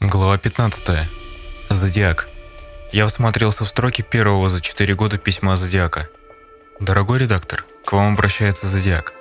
[0.00, 1.08] Глава 15.
[1.70, 2.28] Зодиак.
[2.92, 6.08] Я всмотрелся в строки первого за 4 года письма Зодиака.
[6.78, 9.12] Дорогой редактор, к вам обращается Зодиак.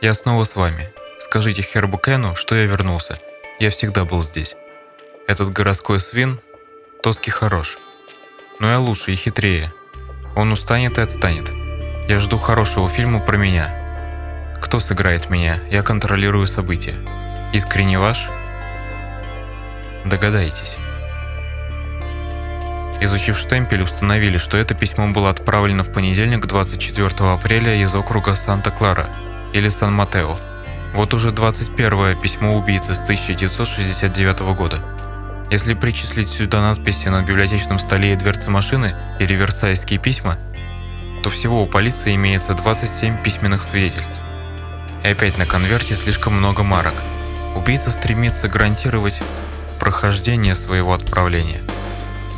[0.00, 0.90] Я снова с вами.
[1.18, 3.20] Скажите Хербу Кену, что я вернулся.
[3.60, 4.56] Я всегда был здесь.
[5.28, 6.40] Этот городской свин
[7.02, 7.76] Тоски хорош.
[8.58, 9.70] Но я лучше и хитрее.
[10.34, 11.50] Он устанет и отстанет.
[12.08, 14.58] Я жду хорошего фильма про меня.
[14.62, 15.60] Кто сыграет меня?
[15.70, 16.94] Я контролирую события.
[17.52, 18.30] Искренне ваш–
[20.04, 20.78] Догадайтесь.
[23.00, 29.10] Изучив штемпель, установили, что это письмо было отправлено в понедельник 24 апреля из округа Санта-Клара
[29.52, 30.38] или Сан-Матео.
[30.94, 34.78] Вот уже 21 письмо убийцы с 1969 года.
[35.50, 40.38] Если причислить сюда надписи на библиотечном столе и дверце машины или версайские письма,
[41.22, 44.20] то всего у полиции имеется 27 письменных свидетельств.
[45.04, 46.94] И опять на конверте слишком много марок.
[47.56, 49.20] Убийца стремится гарантировать
[49.82, 51.60] прохождение своего отправления.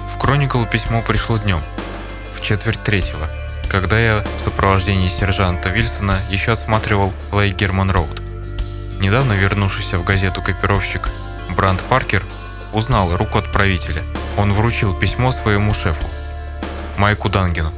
[0.08, 1.60] В Кроникл письмо пришло днем,
[2.34, 3.28] в четверть третьего,
[3.68, 8.22] когда я в сопровождении сержанта Вильсона еще отсматривал Лей Герман Роуд.
[8.98, 11.10] Недавно вернувшийся в газету копировщик
[11.50, 12.22] Бранд Паркер
[12.72, 14.00] узнал руку отправителя.
[14.38, 16.06] Он вручил письмо своему шефу,
[16.96, 17.74] Майку Дангену,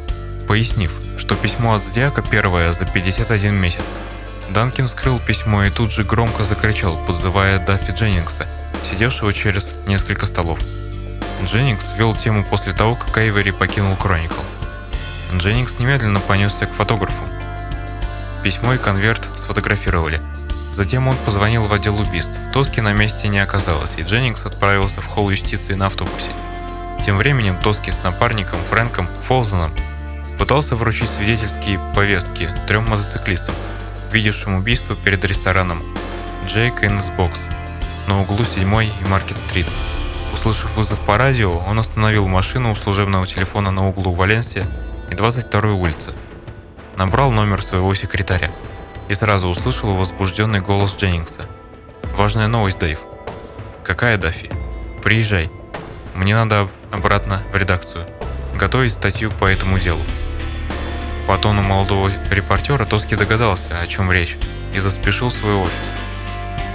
[0.46, 3.96] пояснив, что письмо от Зодиака первое за 51 месяц.
[4.50, 8.46] Данкин вскрыл письмо и тут же громко закричал, подзывая Даффи Дженнингса,
[8.90, 10.60] сидевшего через несколько столов.
[11.44, 14.40] Дженнингс вел тему после того, как Эйвери покинул Кроникл.
[15.34, 17.22] Дженнингс немедленно понесся к фотографу.
[18.42, 20.22] Письмо и конверт сфотографировали.
[20.72, 22.38] Затем он позвонил в отдел убийств.
[22.52, 26.30] Тоски на месте не оказалось, и Дженнингс отправился в холл юстиции на автобусе.
[27.04, 29.72] Тем временем Тоски с напарником Фрэнком Фолзеном
[30.38, 33.54] пытался вручить свидетельские повестки трем мотоциклистам,
[34.12, 35.82] видевшим убийство перед рестораном
[36.46, 37.46] Джейк Иннс Бокс
[38.06, 39.66] на углу 7 и Маркет-стрит.
[40.32, 44.66] Услышав вызов по радио, он остановил машину у служебного телефона на углу Валенсия
[45.10, 46.12] и 22 улицы.
[46.96, 48.50] Набрал номер своего секретаря
[49.08, 51.46] и сразу услышал возбужденный голос Дженнингса.
[52.16, 53.00] «Важная новость, Дэйв».
[53.84, 54.50] «Какая, Даффи?»
[55.02, 55.50] «Приезжай.
[56.14, 58.06] Мне надо обратно в редакцию.
[58.56, 60.00] Готовить статью по этому делу».
[61.26, 64.36] По тону молодого репортера Тоски догадался, о чем речь,
[64.74, 65.92] и заспешил в свой офис.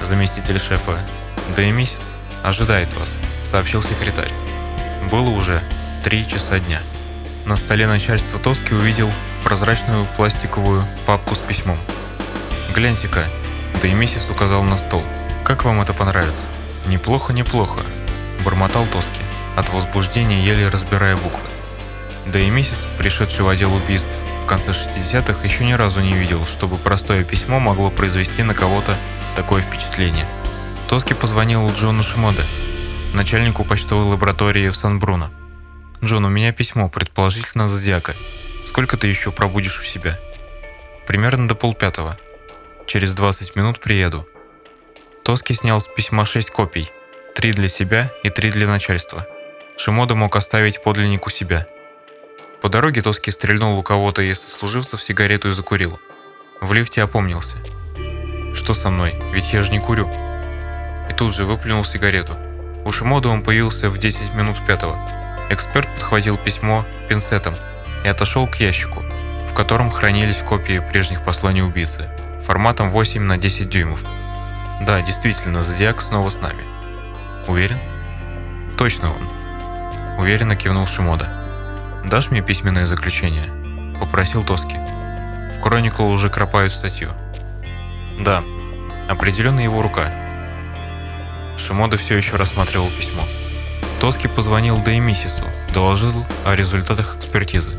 [0.02, 0.98] Заместитель шефа
[1.56, 4.32] «Да и миссис ожидает вас»,— сообщил секретарь.
[5.10, 5.62] Было уже
[6.04, 6.82] три часа дня.
[7.46, 9.10] На столе начальства Тоски увидел
[9.44, 11.78] прозрачную пластиковую папку с письмом.
[12.76, 13.26] «Гляньте-ка»,
[14.02, 15.04] миссис указал на стол.
[15.44, 16.46] «Как вам это понравится?»
[16.88, 17.82] «Неплохо, неплохо»,–
[18.44, 19.22] бормотал Тоски,
[19.56, 21.48] от возбуждения еле разбирая буквы.
[22.26, 24.16] Да и миссис, пришедший в отдел убийств
[24.52, 28.98] конце 60-х, еще ни разу не видел, чтобы простое письмо могло произвести на кого-то
[29.36, 30.28] такое впечатление–
[30.92, 32.42] Тоски позвонил Джону Шимоде,
[33.14, 35.30] начальнику почтовой лаборатории в Сан-Бруно.
[36.04, 38.14] «Джон, у меня письмо, предположительно Зодиака.
[38.66, 40.20] Сколько ты еще пробудешь у себя?»
[41.08, 42.18] «Примерно до полпятого.
[42.88, 44.28] Через 20 минут приеду».
[45.24, 46.92] Тоски снял с письма 6 копий.
[47.36, 49.26] Три для себя и три для начальства.
[49.78, 51.68] Шимода мог оставить подлинник у себя.
[52.62, 56.00] По дороге Тоски стрельнул у кого-то из сослуживцев сигарету и закурил.
[56.62, 57.58] В лифте опомнился.
[58.54, 59.20] «Что со мной?
[59.34, 60.08] Ведь я же не курю»
[61.12, 62.38] и тут же выплюнул сигарету.
[62.86, 64.98] У Шимода он появился в 10 минут пятого.
[65.50, 67.56] Эксперт подхватил письмо пинцетом
[68.06, 69.04] и отошел к ящику,
[69.50, 72.10] в котором хранились копии прежних посланий убийцы,
[72.42, 74.04] форматом 8 на 10 дюймов.
[74.82, 76.64] Да, действительно, Зодиак снова с нами.
[77.48, 77.80] Уверен?
[78.78, 80.20] Точно он.
[80.20, 81.41] Уверенно кивнул Шимода.
[82.06, 83.46] «Дашь мне письменное заключение?»
[84.00, 84.76] Попросил Тоски.
[84.76, 87.10] В Кроникл уже кропают статью.
[88.20, 88.44] Да,
[89.08, 90.12] определенно его рука,
[91.62, 93.24] Шимода все еще рассматривал письмо.
[94.00, 97.72] Тоски позвонил Деймисису, доложил о результатах экспертизы.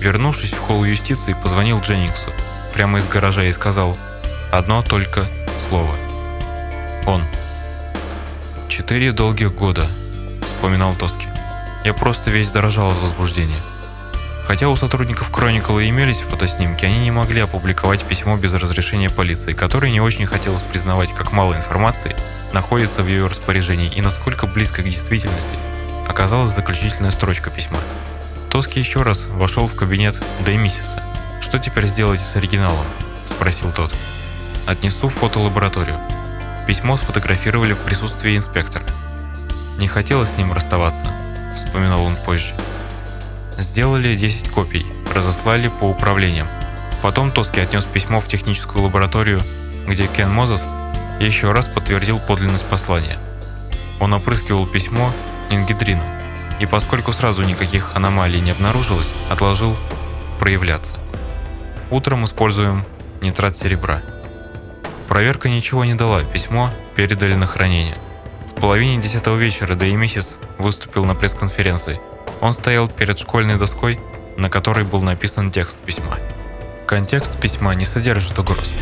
[0.00, 2.30] Вернувшись в холл юстиции, позвонил Дженнингсу
[2.74, 3.96] прямо из гаража и сказал
[4.50, 5.26] одно только
[5.68, 5.94] слово.
[7.06, 7.22] Он.
[8.68, 9.86] «Четыре долгих года»,—
[10.42, 11.28] вспоминал Тоски.
[11.86, 13.54] «Я просто весь дрожал от возбуждения».
[14.44, 19.92] Хотя у сотрудников Chronicle имелись фотоснимки, они не могли опубликовать письмо без разрешения полиции, которой
[19.92, 22.16] не очень хотелось признавать, как мало информации
[22.52, 25.56] находится в ее распоряжении и насколько близко к действительности
[26.08, 27.78] оказалась заключительная строчка письма.
[28.50, 31.00] Тоски еще раз вошел в кабинет Деймисиса.
[31.40, 32.86] «Что теперь сделаете с оригиналом?»–
[33.26, 33.94] спросил тот.
[34.66, 36.00] «Отнесу в фотолабораторию».
[36.66, 38.84] Письмо сфотографировали в присутствии инспектора.
[39.78, 41.14] «Не хотелось с ним расставаться»,–
[41.56, 42.54] вспоминал он позже.
[43.58, 46.48] Сделали 10 копий, разослали по управлениям.
[47.02, 49.42] Потом Тоски отнес письмо в техническую лабораторию,
[49.86, 50.64] где Кен Мозес
[51.20, 53.16] еще раз подтвердил подлинность послания.
[54.00, 55.12] Он опрыскивал письмо
[55.50, 56.06] нингидрином,
[56.60, 59.76] и поскольку сразу никаких аномалий не обнаружилось, отложил
[60.38, 60.94] проявляться.
[61.90, 62.84] Утром используем
[63.22, 64.02] нитрат серебра.
[65.08, 67.96] Проверка ничего не дала, письмо передали на хранение.
[68.48, 72.00] В половине десятого вечера Деймисис выступил на пресс-конференции.
[72.40, 73.98] Он стоял перед школьной доской,
[74.36, 76.18] на которой был написан текст письма.
[76.86, 78.72] Контекст письма не содержит угроз.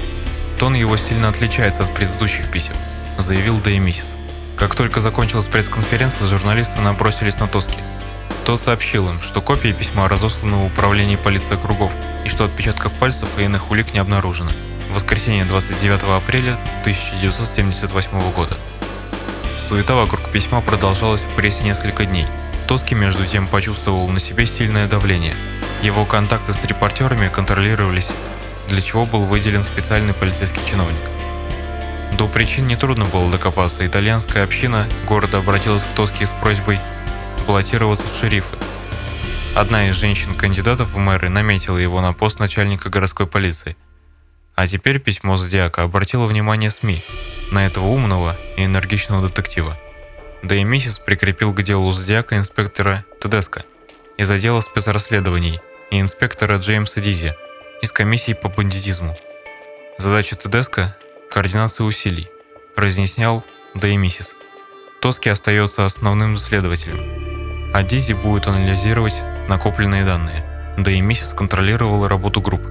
[0.59, 2.75] Тон его сильно отличается от предыдущих писем,
[3.19, 4.17] заявил Деймисис.
[4.57, 7.79] Как только закончилась пресс-конференция, журналисты набросились на Тоски.
[8.45, 11.91] Тот сообщил им, что копии письма разосланы в управлении полиции округов
[12.25, 14.51] и что отпечатков пальцев и иных улик не обнаружено.
[14.91, 18.57] В воскресенье 29 апреля 1978 года.
[19.69, 22.27] Суета вокруг письма продолжалась в прессе несколько дней.
[22.69, 25.35] Тоски, между тем, почувствовал на себе сильное давление.
[25.83, 28.11] Его контакты с репортерами контролировались,
[28.69, 31.01] для чего был выделен специальный полицейский чиновник.
[32.19, 33.87] До причин нетрудно было докопаться.
[33.87, 36.79] Итальянская община города обратилась к Тоске с просьбой
[37.47, 38.57] баллотироваться в шерифы.
[39.57, 43.77] Одна из женщин-кандидатов в мэры наметила его на пост начальника городской полиции.
[44.55, 47.03] А теперь письмо Зодиака обратило внимание СМИ
[47.51, 49.79] на этого умного и энергичного детектива.
[50.43, 53.65] Да и Миссис прикрепил к делу Зодиака инспектора Тедеско
[54.17, 55.61] из отдела спецрасследований
[55.91, 57.35] и инспектора Джеймса Дизи
[57.83, 59.19] из комиссии по бандитизму.
[59.99, 60.97] Задача Тедеско
[61.35, 62.29] координации усилий,
[62.77, 64.37] разъяснял Деймисис.
[65.01, 70.45] Тоски остается основным следователем, а Дизи будет анализировать накопленные данные.
[70.79, 72.63] Деймисис контролировал работу групп,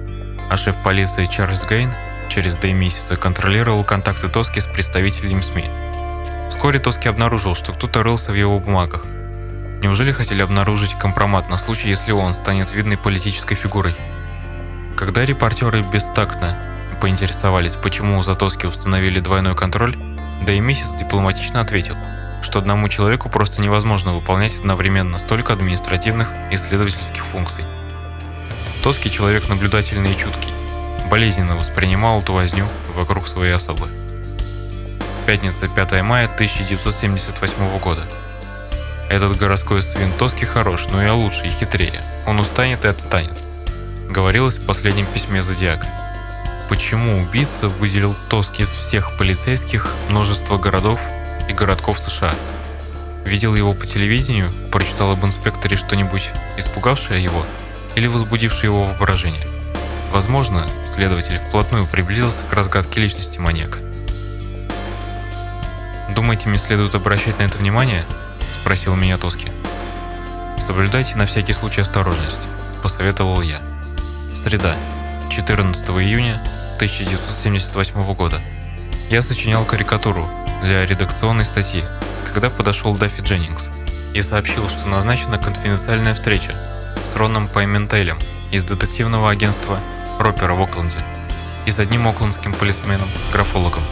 [0.50, 1.90] а шеф полиции Чарльз Гейн
[2.28, 5.70] через Деймисиса контролировал контакты Тоски с представителями СМИ.
[6.50, 9.04] Вскоре Тоски обнаружил, что кто-то рылся в его бумагах.
[9.80, 13.96] Неужели хотели обнаружить компромат на случай, если он станет видной политической фигурой?
[14.96, 16.56] Когда репортеры бестактно
[17.00, 19.96] поинтересовались, почему у Затоски установили двойной контроль,
[20.46, 21.96] да и месяц дипломатично ответил,
[22.40, 27.64] что одному человеку просто невозможно выполнять одновременно столько административных и исследовательских функций.
[28.84, 30.52] Тоски человек наблюдательный и чуткий,
[31.10, 33.88] болезненно воспринимал эту возню вокруг своей особы.
[35.26, 38.02] Пятница, 5 мая 1978 года.
[39.08, 41.98] Этот городской свин Тоски хорош, но и лучше, и хитрее.
[42.26, 43.32] Он устанет и отстанет.
[44.10, 45.88] Говорилось в последнем письме Зодиака
[46.68, 51.00] почему убийца выделил Тоски из всех полицейских множества городов
[51.48, 52.34] и городков США.
[53.24, 56.28] Видел его по телевидению, прочитал об инспекторе что-нибудь,
[56.58, 57.44] испугавшее его
[57.96, 59.46] или возбудившее его воображение.
[60.10, 63.78] Возможно, следователь вплотную приблизился к разгадке личности маньяка.
[66.14, 68.04] «Думаете, мне следует обращать на это внимание?»–
[68.40, 69.48] спросил меня Тоски.
[70.58, 72.42] «Соблюдайте на всякий случай осторожность»,–
[72.82, 73.58] посоветовал я.
[74.34, 74.76] Среда,
[75.30, 76.40] 14 июня
[76.76, 78.40] 1978 года.
[79.10, 80.28] Я сочинял карикатуру
[80.62, 81.82] для редакционной статьи,
[82.26, 83.70] когда подошел Даффи Дженнингс
[84.14, 86.52] и сообщил, что назначена конфиденциальная встреча
[87.04, 88.18] с Роном Пайментейлем
[88.50, 89.78] из детективного агентства
[90.18, 90.98] Ропера в Окленде
[91.66, 93.82] и с одним оклендским полисменом, графологом.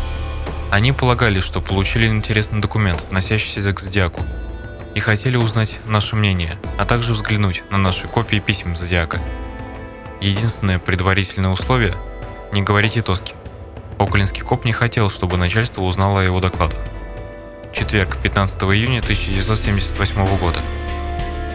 [0.71, 4.25] Они полагали, что получили интересный документ, относящийся к Зодиаку,
[4.95, 9.21] и хотели узнать наше мнение, а также взглянуть на наши копии писем Зодиака–
[10.23, 11.95] Единственное предварительное условие–
[12.53, 13.35] не говорите тоски.
[13.99, 16.79] Оклинский коп не хотел, чтобы начальство узнало о его докладах.
[17.73, 20.61] Четверг, 15 июня 1978 года.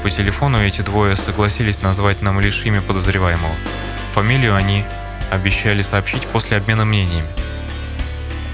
[0.08, 3.54] По телефону эти двое согласились назвать нам лишь имя подозреваемого.
[4.14, 4.86] Фамилию они
[5.30, 7.28] обещали сообщить после обмена мнениями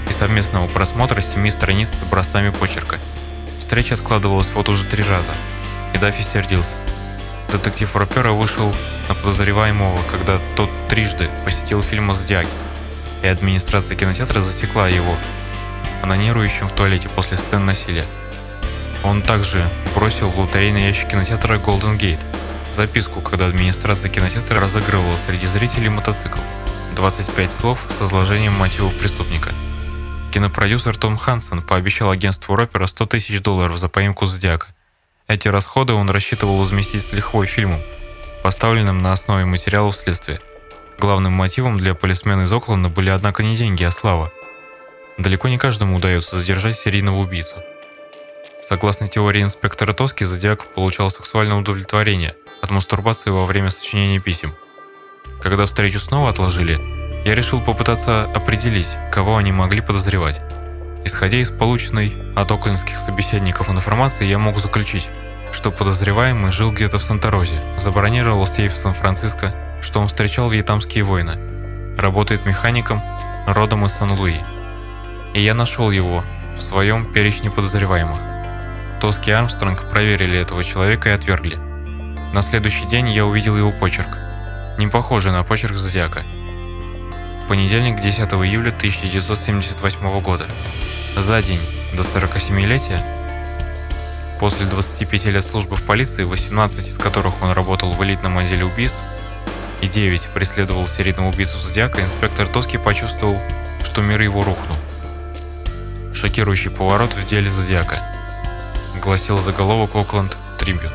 [0.09, 2.97] и совместного просмотра семи страниц с образцами почерка.
[3.59, 5.29] Встреча откладывалась вот уже три раза,
[5.93, 6.75] и Даффи сердился–
[7.51, 8.73] детектив Ропера вышел
[9.07, 12.15] на подозреваемого, когда тот трижды посетил фильм о
[13.21, 15.15] и администрация кинотеатра засекла его,
[16.01, 18.05] анонирующим в туалете после сцен насилия.
[19.03, 22.19] Он также бросил в лотерейный ящик кинотеатра Golden Gate
[22.71, 26.39] записку, когда администрация кинотеатра разыгрывала среди зрителей мотоцикл.
[26.95, 29.51] 25 слов с изложением мотивов преступника.
[30.31, 34.67] Кинопродюсер Том Хансен пообещал агентству Ропера 100 тысяч долларов за поимку Зодиака–
[35.27, 37.81] эти расходы он рассчитывал возместить с лихвой фильмом,
[38.43, 40.41] поставленным на основе материалов следствия.
[40.99, 44.31] Главным мотивом для полисмена из Окленда были, однако, не деньги, а слава.
[45.17, 47.55] Далеко не каждому удается задержать серийного убийцу.
[48.63, 54.55] Согласно теории инспектора Тоски, Зодиак получал сексуальное удовлетворение от мастурбации во время сочинения писем.
[55.41, 56.79] Когда встречу снова отложили,
[57.25, 60.39] я решил попытаться определить, кого они могли подозревать.
[61.03, 65.09] Исходя из полученной от оклендских собеседников информации, я мог заключить,
[65.51, 71.37] что подозреваемый жил где-то в Санта-Розе, забронировал сейф в Сан-Франциско, что он встречал вьетнамские войны,
[71.97, 73.01] работает механиком,
[73.45, 74.39] родом из Сан-Луи.
[75.33, 76.23] И я нашел его
[76.55, 78.32] в своем перечне подозреваемых.
[79.03, 81.57] Тоски и Армстронг проверили этого человека и отвергли.
[82.31, 84.17] На следующий день я увидел его почерк.
[84.77, 86.23] Не похожий на почерк Зодиака.
[87.49, 90.47] Понедельник, 10 июля 1978 года.
[91.17, 91.59] За день
[91.91, 93.01] до 47-летия,
[94.39, 99.03] после 25 лет службы в полиции, 18 из которых он работал в элитном отделе убийств,
[99.81, 103.37] и 9 преследовал серийного убийцу Зодиака, инспектор Тоски почувствовал,
[103.83, 104.77] что мир его рухнул.
[106.13, 108.01] Шокирующий поворот в деле Зодиака,
[109.03, 110.91] гласил заголовок Окленд Трибюн.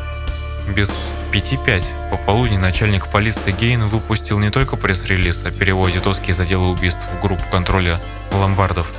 [0.75, 0.89] Без
[1.31, 7.07] 5.5 пополудни начальник полиции Гейн выпустил не только пресс-релиз о переводе Тоски из отдела убийств
[7.13, 8.01] в группу контроля
[8.33, 8.91] ломбардов,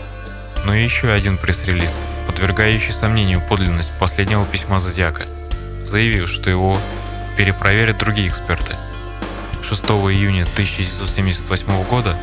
[0.64, 1.96] но и еще один пресс-релиз,
[2.28, 5.24] подвергающий сомнению подлинность последнего письма Зодиака,
[5.84, 6.78] заявив, что его
[7.36, 8.76] перепроверят другие эксперты.
[9.64, 12.16] 6 июня 1978 года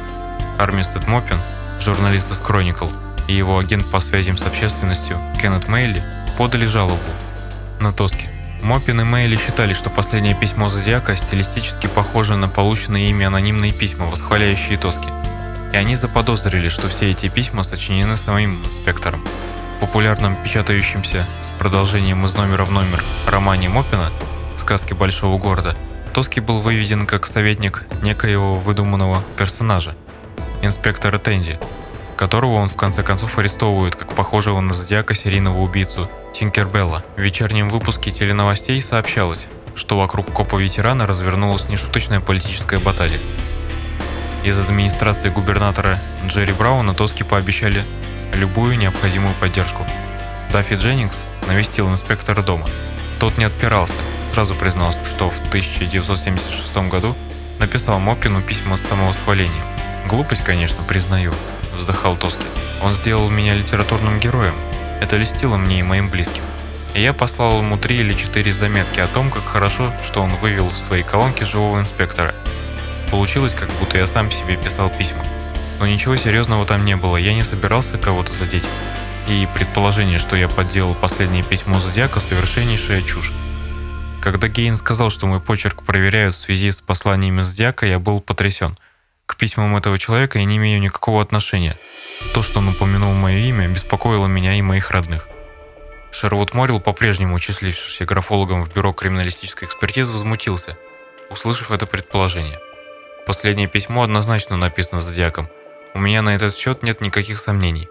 [0.57, 1.39] Армистед Моппин,
[1.81, 2.93] журналист из Chronicle,
[3.27, 6.05] и его агент по связям с общественностью Кеннет Мейли
[6.37, 6.99] подали жалобу
[7.81, 8.29] на Тоски.
[8.63, 14.07] Моппин и Мейли считали, что последнее письмо Зодиака стилистически похоже на полученные ими анонимные письма,
[14.07, 15.09] восхваляющие Тоски.
[15.73, 19.23] И они заподозрили, что все эти письма сочинены самим инспектором.
[19.71, 24.11] В популярном печатающемся с продолжением из номера в номер романе Моппина
[24.57, 25.77] «Сказки большого города»
[26.13, 29.95] Тоски был выведен как советник некоего выдуманного персонажа,
[30.63, 31.59] инспектора Тенди,
[32.17, 37.03] которого он в конце концов арестовывает как похожего на зодиака серийного убийцу Тинкербелла.
[37.17, 43.19] В вечернем выпуске теленовостей сообщалось, что вокруг копа-ветерана развернулась нешуточная политическая баталия.
[44.45, 47.83] Из администрации губернатора Джерри Брауна Тоски пообещали
[48.35, 49.87] любую необходимую поддержку.
[50.53, 52.69] Даффи Дженнингс навестил инспектора дома.
[53.19, 57.17] Тот не отпирался, сразу признался, что в 1976 году
[57.59, 59.65] написал Моппину письма с самовосхвалением.
[60.07, 61.33] Глупость, конечно, признаю,
[61.73, 62.45] вздыхал Тоски.
[62.83, 64.55] Он сделал меня литературным героем,
[65.01, 66.43] это льстило мне и моим близким.
[66.95, 70.69] И я послал ему три или четыре заметки о том, как хорошо, что он вывел
[70.69, 72.35] в своей колонке живого инспектора.
[73.11, 75.25] Получилось, как будто я сам себе писал письма.
[75.79, 78.67] Но ничего серьезного там не было, я не собирался кого-то задеть.
[79.29, 83.33] И предположение, что я подделал последнее письмо Зодиака, совершеннейшая чушь.
[84.23, 88.77] Когда Гейн сказал, что мой почерк проверяют в связи с посланиями Зодиака, я был потрясен.
[89.27, 91.77] К письмам этого человека я не имею никакого отношения.
[92.33, 95.29] То, что он упомянул мое имя, беспокоило меня и моих родных.
[96.13, 100.79] Шервуд Моррил, по-прежнему числившийся графологом в бюро криминалистической экспертизы, возмутился,
[101.29, 102.59] услышав это предположение.
[103.27, 105.49] Последнее письмо однозначно написано зодиаком.
[105.93, 107.89] У меня на этот счет нет никаких сомнений.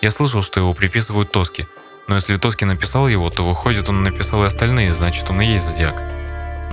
[0.00, 1.66] Я слышал, что его приписывают Тоски,
[2.08, 5.66] но если Тоски написал его, то выходит он написал и остальные, значит он и есть
[5.66, 6.02] зодиак.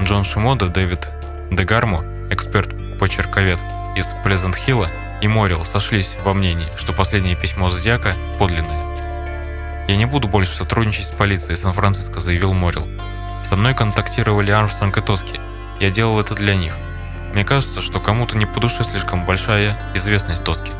[0.02, 1.10] Джон Шимода, Дэвид
[1.52, 3.60] Дегармо, эксперт-почерковед
[3.96, 4.90] из Плезент-Хилла,
[5.22, 9.88] и Морил сошлись во мнении, что последнее письмо Зодиака подлинное.
[9.88, 12.88] «Я не буду больше сотрудничать с полицией Сан-Франциско»,— заявил Морил.
[13.44, 15.40] «Со мной контактировали Армстронг и Тоски.
[15.80, 16.76] Я делал это для них.
[17.34, 20.72] Мне кажется, что кому-то не по душе слишком большая известность Тоски».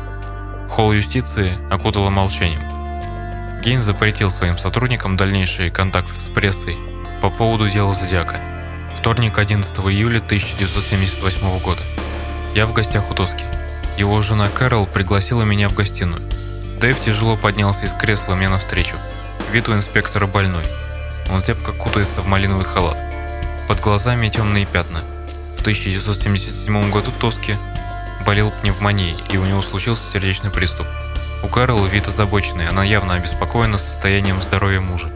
[0.68, 2.76] Холл юстиции окутало молчанием.
[3.62, 6.76] Гейн запретил своим сотрудникам дальнейшие контакты с прессой
[7.22, 8.40] по поводу дела Зодиака.
[8.94, 11.82] Вторник, 11 июля 1978 года.
[12.56, 13.44] Я в гостях у Тоски.
[13.98, 16.22] Его жена Кэрол пригласила меня в гостиную.
[16.80, 18.96] Дэйв тяжело поднялся из кресла мне навстречу.
[19.52, 20.64] Вид у инспектора больной.
[21.30, 22.96] Он цепко кутается в малиновый халат.
[23.68, 25.02] Под глазами темные пятна.
[25.54, 27.56] В 1977 году Тоски
[28.24, 30.86] болел пневмонией, и у него случился сердечный приступ.
[31.42, 35.12] У Кэрол вид озабоченный, она явно обеспокоена состоянием здоровья мужа.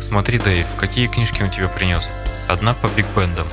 [0.00, 2.08] «Смотри, Дэйв, какие книжки он тебе принес?»
[2.48, 3.46] Одна по биг-бендам.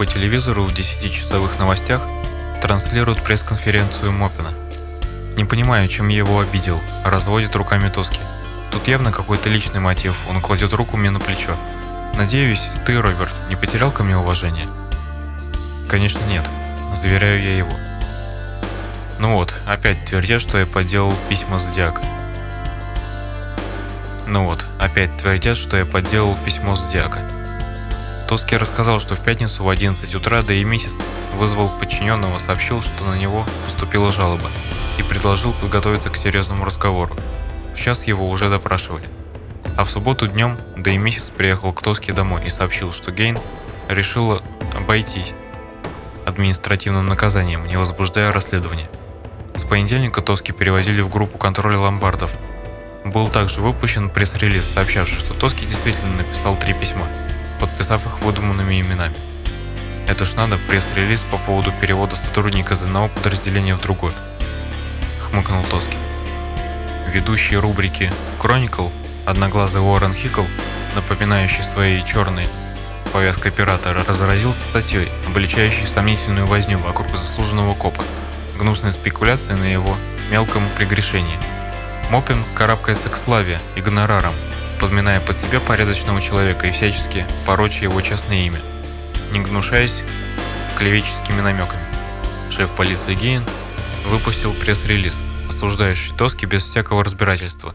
[0.00, 2.00] По телевизору в 10-часовых новостях
[2.62, 4.48] транслируют пресс-конференцию Мопина.
[5.36, 8.18] Не понимаю, чем я его обидел, разводит руками Тоски.
[8.72, 11.54] Тут явно какой-то личный мотив, он кладет руку мне на плечо.
[12.14, 14.66] Надеюсь, ты, Роберт, не потерял ко мне уважение?
[15.90, 16.48] Конечно нет,
[16.94, 17.74] заверяю я его.
[19.18, 22.00] Ну вот, опять твердят, что я подделал письма Зодиака.
[24.26, 27.20] Ну вот, опять твердят, что я подделал письмо Зодиака.
[28.30, 31.02] Тоски рассказал, что в пятницу в 11 утра Дэй Миссис
[31.36, 34.48] вызвал подчиненного, сообщил, что на него поступила жалоба
[34.98, 37.16] и предложил подготовиться к серьезному разговору.
[37.74, 39.08] В час его уже допрашивали.
[39.76, 43.36] А в субботу днем Дэй Миссис приехал к Тоске домой и сообщил, что Гейн
[43.88, 44.40] решила
[44.76, 45.34] обойтись
[46.24, 48.88] административным наказанием, не возбуждая расследование.
[49.56, 52.30] С понедельника Тоски перевозили в группу контроля ломбардов.
[53.04, 57.08] Был также выпущен пресс-релиз, сообщавший, что Тоски действительно написал три письма–
[57.60, 59.14] подписав их выдуманными именами.
[60.08, 64.14] Это ж надо пресс-релиз по поводу перевода сотрудника из одного подразделения в другое.
[65.20, 65.96] Хмыкнул Тоски.
[67.12, 68.92] Ведущий рубрики в Chronicle
[69.26, 70.42] Одноглазый Уоррен Хикл,
[70.96, 72.48] напоминающий своей черной
[73.12, 78.02] повязкой оператора, разразился статьей, обличающей сомнительную возню вокруг заслуженного копа,
[78.58, 79.96] гнусные спекуляции на его
[80.30, 81.38] мелком прегрешении.
[82.10, 84.34] Мопин карабкается к славе и гонорарам,
[84.80, 88.60] подминая под себя порядочного человека и всячески пороча его частное имя,
[89.30, 90.02] не гнушаясь
[90.78, 91.82] клевеческими намеками.
[92.50, 93.44] Шеф полиции Гейн
[94.06, 97.74] выпустил пресс-релиз, осуждающий Тоски без всякого разбирательства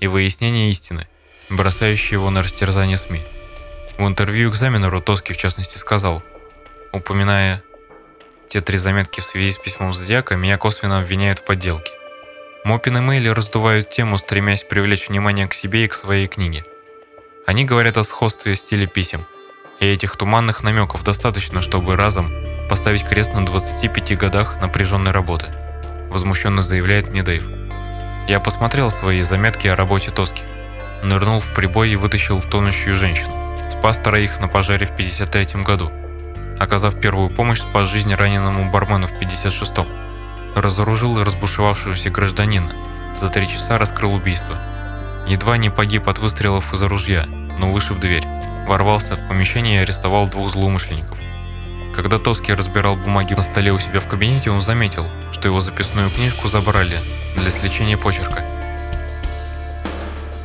[0.00, 1.06] и выяснения истины,
[1.50, 3.22] бросающий его на растерзание СМИ.
[3.98, 6.22] В интервью экзаменеру Тоски в частности сказал,
[6.92, 7.62] упоминая
[8.48, 11.92] те три заметки в связи с письмом Зодиака, меня косвенно обвиняют в подделке.
[12.66, 16.64] Мопин и Мейли раздувают тему, стремясь привлечь внимание к себе и к своей книге.
[17.46, 19.24] Они говорят о сходстве стиля писем,
[19.78, 22.28] и этих туманных намеков достаточно, чтобы разом
[22.68, 25.46] поставить крест на 25 годах напряженной работы,
[26.10, 27.48] возмущенно заявляет мне Дэйв.
[28.26, 30.42] Я посмотрел свои заметки о работе Тоски,
[31.04, 33.70] нырнул в прибой и вытащил тонущую женщину.
[33.70, 35.92] Спас троих на пожаре в 53 году.
[36.58, 40.05] Оказав первую помощь, спас жизнь раненому бармену в 56-м
[40.56, 42.72] разоружил разбушевавшегося гражданина.
[43.16, 44.56] За три часа раскрыл убийство.
[45.28, 47.26] Едва не погиб от выстрелов из оружия,
[47.58, 48.24] но вышиб дверь.
[48.66, 51.18] Ворвался в помещение и арестовал двух злоумышленников.
[51.94, 56.10] Когда Тоски разбирал бумаги на столе у себя в кабинете, он заметил, что его записную
[56.10, 56.98] книжку забрали
[57.36, 58.44] для сличения почерка.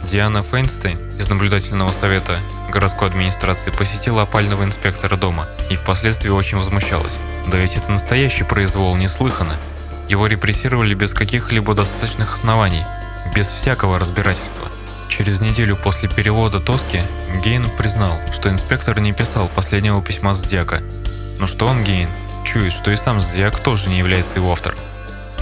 [0.03, 2.37] Диана Фейнстейн из наблюдательного совета
[2.71, 7.17] городской администрации посетила опального инспектора дома и впоследствии очень возмущалась.
[7.47, 9.55] Да ведь это настоящий произвол, неслыханно.
[10.11, 12.83] Его репрессировали без каких-либо достаточных оснований,
[13.33, 14.67] без всякого разбирательства.
[15.07, 16.99] Через неделю после перевода Тоски
[17.41, 20.83] Гейн признал, что инспектор не писал последнего письма Зодиака.
[21.39, 22.09] Но что он, Гейн,
[22.43, 24.77] чует, что и сам Зодиак тоже не является его автором.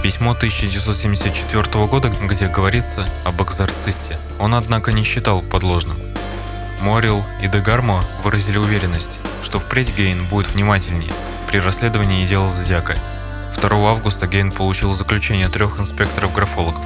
[0.04, 5.96] Письмо 1974 года, где говорится об экзорцисте, он, однако, не считал подложным.
[6.80, 11.12] Морил и Дегармо выразили уверенность, что впредь Гейн будет внимательнее
[11.50, 12.94] при расследовании дела Зодиака
[13.60, 16.82] 2 августа Гейн получил заключение трех инспекторов-графологов.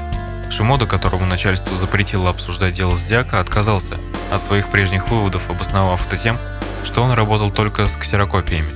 [0.50, 3.96] Шимода, которому начальство запретило обсуждать дело с Диака, отказался
[4.32, 6.36] от своих прежних выводов, обосновав это тем,
[6.82, 8.66] что он работал только с ксерокопиями.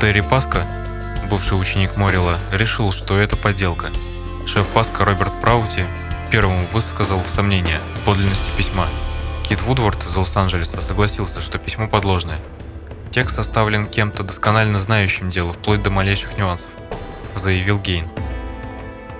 [0.00, 0.68] Терри Паска,
[1.28, 3.90] бывший ученик Морила, решил, что это подделка.
[4.46, 5.84] Шеф Паска Роберт Праути
[6.30, 8.86] первым высказал сомнения в подлинности письма.
[9.48, 12.38] Кит Вудворд из Лос-Анджелеса согласился, что письмо подложное.
[13.10, 16.70] Текст составлен кем-то досконально знающим дело, вплоть до малейших нюансов
[17.38, 18.08] заявил Гейн.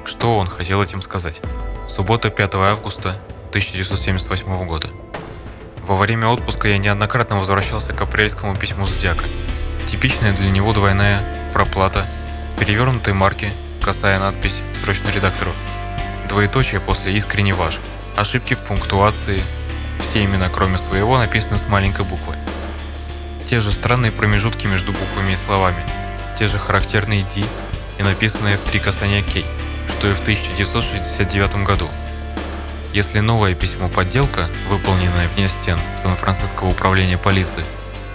[0.05, 1.41] Что он хотел этим сказать?
[1.89, 4.89] Суббота, 5 августа 1978 года.
[5.87, 9.25] Во время отпуска я неоднократно возвращался к апрельскому письму Зодиака.
[9.87, 12.07] Типичная для него двойная проплата,
[12.59, 13.53] перевернутые марки,
[13.83, 15.53] косая надпись «Срочно редактору»,
[16.29, 17.79] двоеточие после «Искренне ваш»,
[18.17, 19.43] ошибки в пунктуации,
[20.01, 22.35] все имена, кроме своего, написаны с маленькой буквы.
[23.47, 25.83] Те же странные промежутки между буквами и словами,
[26.37, 27.45] те же характерные «ди»,
[27.99, 29.45] и написанное в три касания Кей,
[29.89, 31.89] что и в 1969 году.
[32.93, 37.65] Если новое письмо подделка, выполненное вне стен Сан-Франциского управления полиции,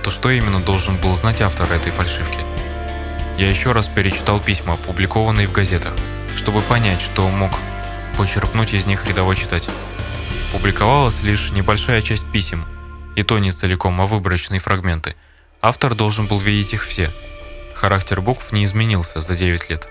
[0.03, 2.39] то что именно должен был знать автор этой фальшивки?
[3.37, 5.93] Я еще раз перечитал письма, опубликованные в газетах,
[6.35, 7.51] чтобы понять, что мог
[8.17, 9.71] почерпнуть из них рядовой читатель.
[10.51, 12.65] Публиковалась лишь небольшая часть писем,
[13.15, 15.15] и то не целиком, а выборочные фрагменты.
[15.61, 17.11] Автор должен был видеть их все–
[17.81, 19.89] Характер букв не изменился за 9 лет.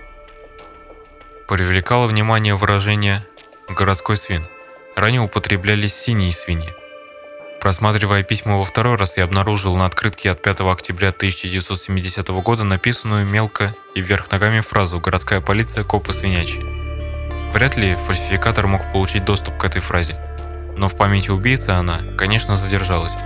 [1.49, 3.27] Привлекало внимание выражение
[3.67, 4.47] «городской свин».
[4.95, 6.73] Ранее употреблялись синие свиньи.
[7.59, 13.25] Просматривая письма во второй раз, я обнаружил на открытке от 5 октября 1970 года написанную
[13.25, 16.63] мелко и вверх ногами фразу «Городская полиция, копы свинячьи».
[17.51, 20.15] Вряд ли фальсификатор мог получить доступ к этой фразе.
[20.77, 23.17] Но в памяти убийцы она, конечно, задержалась.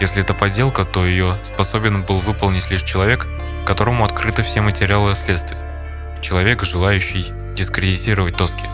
[0.00, 3.28] Если это подделка, то ее способен был выполнить лишь человек,
[3.66, 5.58] которому открыты все материалы следствия.
[6.22, 8.66] Человек, желающий дискредитировать Тоски.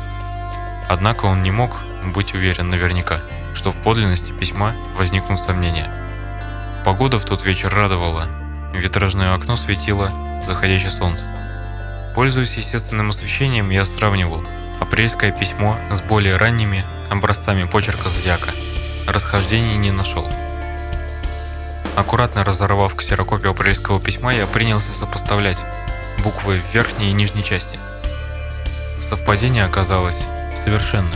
[0.89, 3.21] Однако он не мог быть уверен наверняка,
[3.55, 5.91] что в подлинности письма возникнут сомнения.
[6.85, 8.29] Погода в тот вечер радовала.
[8.73, 10.13] Витражное окно светило
[10.45, 11.27] заходящее солнце.
[12.15, 14.45] Пользуясь естественным освещением, я сравнивал
[14.81, 18.51] апрельское письмо с более ранними образцами почерка зодиака.
[19.07, 20.27] Расхождений не нашел.
[21.97, 25.65] Аккуратно разорвав ксерокопию апрельского письма, я принялся сопоставлять
[26.23, 27.79] буквы в верхней и нижней части.
[29.01, 30.19] Совпадение оказалось
[30.55, 31.11] совершенным,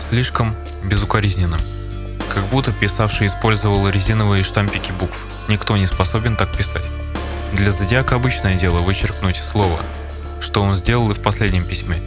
[0.00, 1.60] слишком безукоризненным.
[2.28, 5.24] Как будто писавший использовал резиновые штампики букв.
[5.46, 6.82] Никто не способен так писать.
[7.52, 9.78] Для Зодиака обычное дело вычеркнуть слово,
[10.40, 12.02] что он сделал и в последнем письме.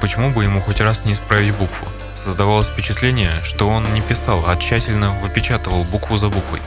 [0.00, 1.86] Почему бы ему хоть раз не исправить букву?
[2.24, 6.62] Создавалось впечатление, что он не писал, а тщательно выпечатывал букву за буквой.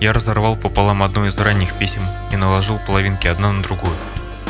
[0.00, 3.94] Я разорвал пополам одно из ранних писем и наложил половинки одна на другую,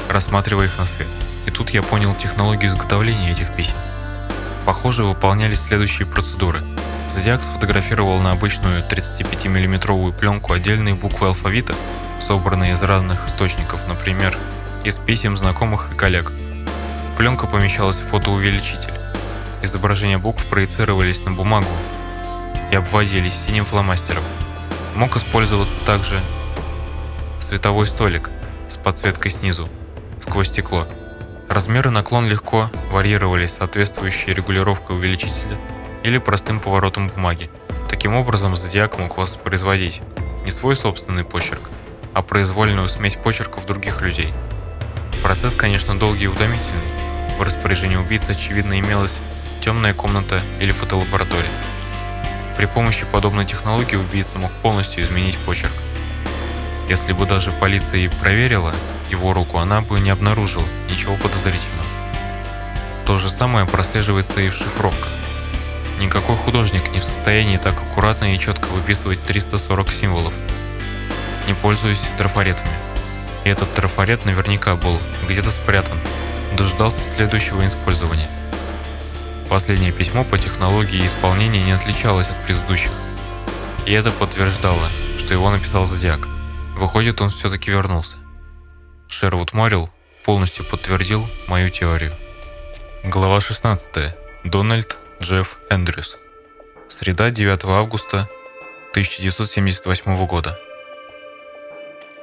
[0.08, 1.06] рассматривая их на свет.
[1.44, 3.74] И тут я понял технологию изготовления этих писем.
[4.64, 6.62] Похоже, выполнялись следующие процедуры.
[7.10, 11.74] Зодиак сфотографировал на обычную 35 миллиметровую пленку отдельные буквы алфавита,
[12.26, 14.38] собранные из разных источников, например,
[14.82, 16.32] из писем знакомых и коллег.
[17.18, 18.91] Пленка помещалась в фотоувеличитель.
[19.62, 21.70] Изображения букв проецировались на бумагу
[22.72, 24.24] и обводились синим фломастером.
[24.96, 26.18] Мог использоваться также
[27.38, 28.28] световой столик
[28.68, 29.68] с подсветкой снизу,
[30.20, 30.88] сквозь стекло.
[31.48, 35.56] Размеры наклон легко варьировались соответствующей регулировкой увеличителя
[36.02, 37.48] или простым поворотом бумаги.
[37.88, 40.02] Таким образом, зодиак мог воспроизводить
[40.44, 41.70] не свой собственный почерк,
[42.14, 44.32] а произвольную смесь почерков других людей.
[45.22, 46.82] Процесс, конечно, долгий и утомительный.
[47.38, 49.18] В распоряжении убийцы, очевидно, имелась
[49.62, 51.50] темная комната или фотолаборатория.
[52.56, 55.72] При помощи подобной технологии убийца мог полностью изменить почерк.
[56.88, 58.74] Если бы даже полиция и проверила
[59.08, 61.86] его руку, она бы не обнаружила ничего подозрительного.
[63.06, 65.12] То же самое прослеживается и в шифровках.
[66.00, 70.34] Никакой художник не в состоянии так аккуратно и четко выписывать 340 символов,
[71.46, 72.72] не пользуясь трафаретами.
[73.44, 74.98] И этот трафарет наверняка был
[75.28, 75.98] где-то спрятан,
[76.58, 78.28] дождался следующего использования–
[79.52, 82.90] Последнее письмо по технологии исполнения не отличалось от предыдущих.
[83.84, 84.88] И это подтверждало,
[85.18, 86.26] что его написал Зодиак.
[86.74, 88.16] Выходит, он все-таки вернулся.
[89.08, 89.90] Шервуд Моррил
[90.24, 92.14] полностью подтвердил мою теорию.
[93.04, 94.14] Глава 16.
[94.44, 96.16] Дональд Джефф Эндрюс.
[96.88, 98.30] Среда, 9 августа
[98.92, 100.58] 1978 года.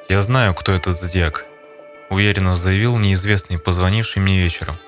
[0.09, 1.45] «Я знаю, кто этот зодиак»,—
[2.09, 4.79] уверенно заявил неизвестный, позвонивший мне вечером.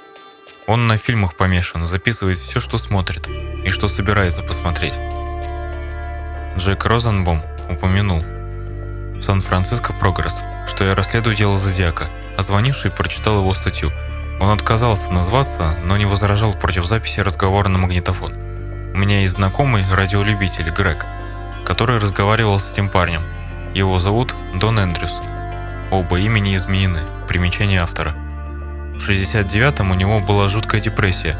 [0.68, 4.94] Он на фильмах помешан, записывает все, что смотрит и что собирается посмотреть.
[6.58, 13.54] Джек Розенбом упомянул в Сан-Франциско Прогресс, что я расследую дело Зодиака, а звонивший прочитал его
[13.54, 13.92] статью.
[14.40, 18.34] Он отказался назваться, но не возражал против записи разговора на магнитофон.
[18.94, 21.06] У меня есть знакомый радиолюбитель Грег,
[21.66, 23.24] который разговаривал с этим парнем.
[23.74, 25.22] Его зовут Дон Эндрюс.
[25.92, 27.02] Оба имени изменены.
[27.28, 28.16] Примечание автора.
[29.02, 31.36] В 69-м у него была жуткая депрессия.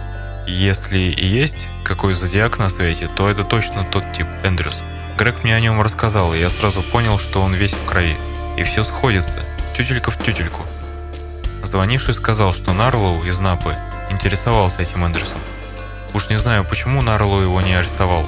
[0.48, 4.84] Если и есть какой зодиак на свете, то это точно тот тип, Эндрюс.
[5.16, 8.18] Грег мне о нем рассказал, и я сразу понял, что он весь в крови.
[8.58, 9.46] И все сходится,
[9.78, 10.64] тютелька в тютельку.
[11.62, 13.76] Звонивший сказал, что Нарлоу из Напы
[14.10, 15.40] интересовался этим Эндрюсом.
[16.16, 18.26] Уж не знаю, почему Нарлоу его не арестовал.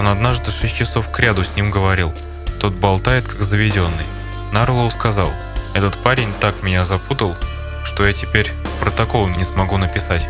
[0.00, 2.12] Он однажды 6 часов к ряду с ним говорил.
[2.58, 4.06] Тот болтает, как заведенный.
[4.50, 5.32] Нарлоу сказал,
[5.74, 7.36] этот парень так меня запутал,
[7.84, 10.28] что я теперь протокол не смогу написать.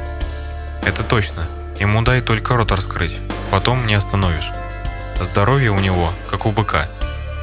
[0.84, 1.46] Это точно.
[1.78, 3.18] Ему дай только рот раскрыть,
[3.50, 4.52] потом не остановишь.
[5.20, 6.88] Здоровье у него, как у быка.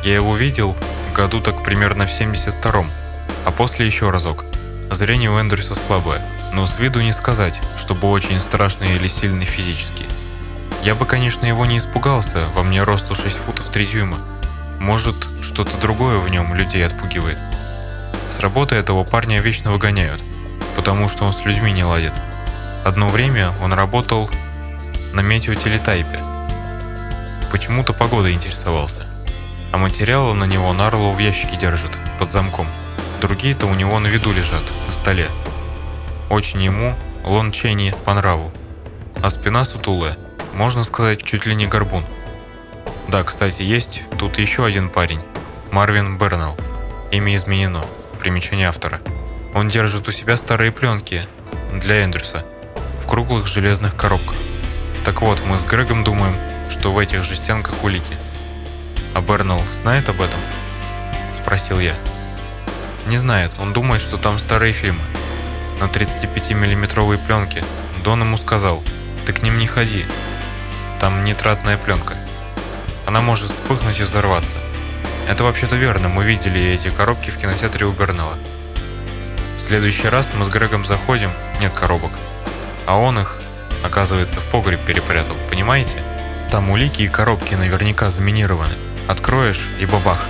[0.04, 0.76] Я его видел
[1.14, 2.90] году так примерно в 72-м,
[3.46, 4.46] а после еще разок.
[4.90, 10.06] Зрение у Эндрюса слабое, но с виду не сказать, чтобы очень страшный или сильный физически.
[10.84, 14.18] Я бы, конечно, его не испугался, во мне росту 6 футов 3 дюйма.
[14.80, 17.40] Может, что-то другое в нем людей отпугивает.
[18.32, 20.22] С работы этого парня вечно выгоняют,
[20.78, 22.14] потому что он с людьми не ладит.
[22.86, 24.32] Одно время он работал
[25.14, 26.20] на метеотелетайпе.
[27.52, 29.06] Почему-то погодой интересовался.
[29.74, 32.68] А материалы на него Нарлоу в ящике держит, под замком.
[33.20, 35.28] Другие-то у него на виду лежат, на столе.
[36.30, 38.52] Очень ему Лон Ченни по нраву.
[39.22, 40.18] А спина сутулая,
[40.54, 42.06] можно сказать, чуть ли не горбун.
[43.10, 45.22] Да, кстати, есть тут еще один парень,
[45.70, 46.56] Марвин Бернелл.
[47.12, 47.84] Имя изменено.
[48.22, 49.02] Примечание автора.
[49.56, 51.26] Он держит у себя старые пленки
[51.74, 52.46] для Эндрюса
[53.00, 54.36] в круглых железных коробках.
[55.04, 56.36] Так вот, мы с Грегом думаем,
[56.70, 58.14] что в этих же стенках улики.
[59.16, 60.40] А Бернелл знает об этом?
[61.34, 61.96] Спросил я.
[63.08, 65.02] Не знает, он думает, что там старые фильмы.
[65.80, 67.64] На 35-миллиметровой пленке.
[68.04, 68.84] Дон ему сказал,
[69.26, 70.06] ты к ним не ходи.
[71.00, 72.14] Там нитратная пленка.
[73.08, 74.61] Она может вспыхнуть и взорваться.
[75.28, 78.38] Это вообще-то верно, мы видели эти коробки в кинотеатре у Бернелла.
[79.58, 82.12] В следующий раз мы с Грегом заходим, нет коробок.
[82.86, 83.38] А он их,
[83.84, 85.98] оказывается, в погреб перепрятал, понимаете?
[86.50, 88.74] Там улики и коробки наверняка заминированы.
[89.08, 90.26] Откроешь и бабах.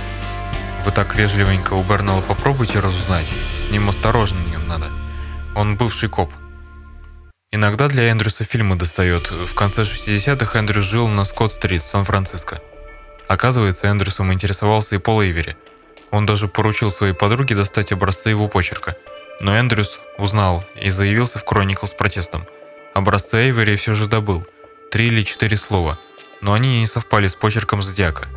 [0.84, 3.30] Вы так вежливенько у Бернелла попробуйте разузнать.
[3.54, 4.86] С ним осторожным надо.
[5.54, 6.32] Он бывший коп.
[7.50, 9.30] Иногда для Эндрюса фильмы достает.
[9.30, 12.60] В конце 60-х Эндрюс жил на Скотт-стрит Сан-Франциско.
[13.32, 15.56] Оказывается, Эндрюсом интересовался и Пол Эйвери.
[16.10, 18.94] Он даже поручил своей подруге достать образцы его почерка.
[19.40, 22.44] Но Эндрюс узнал и заявился в Кроникл с протестом.
[22.92, 24.46] Образцы Эйвери все же добыл.
[24.90, 25.98] три или четыре слова,
[26.42, 28.28] но они не совпали с почерком Зодиака.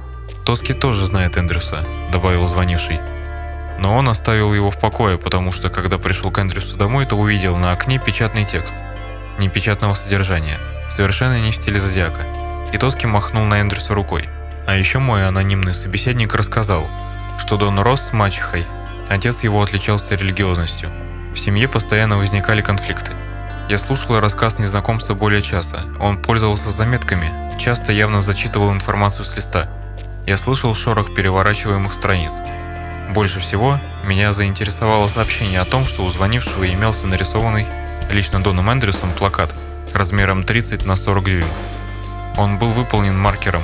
[0.46, 3.02] Тоски тоже знает Эндрюса, добавил звонивший.
[3.78, 7.58] Но он оставил его в покое, потому что когда пришел к Эндрюсу домой, то увидел
[7.58, 8.78] на окне печатный текст,
[9.40, 12.26] непечатного содержания, совершенно не в стиле Зодиака.
[12.72, 14.30] И Тоски махнул на Эндрюса рукой.
[14.68, 16.88] А еще мой анонимный собеседник рассказал,
[17.38, 18.66] что Дон рос с мачехой.
[19.10, 20.90] Отец его отличался религиозностью.
[21.36, 23.12] В семье постоянно возникали конфликты.
[23.70, 25.82] Я слушал рассказ незнакомца более часа.
[26.00, 29.70] Он пользовался заметками, часто явно зачитывал информацию с листа.
[30.26, 32.42] Я слышал шорох переворачиваемых страниц.
[33.14, 37.68] Больше всего меня заинтересовало сообщение о том, что у звонившего имелся нарисованный
[38.10, 39.54] лично Доном Эндрюсом плакат
[39.94, 41.46] размером 30 на 40 дюйм.
[42.38, 43.62] Он был выполнен маркером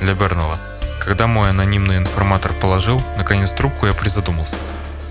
[0.00, 0.58] для Бернелла.
[1.00, 4.56] Когда мой анонимный информатор положил, наконец, трубку, я призадумался.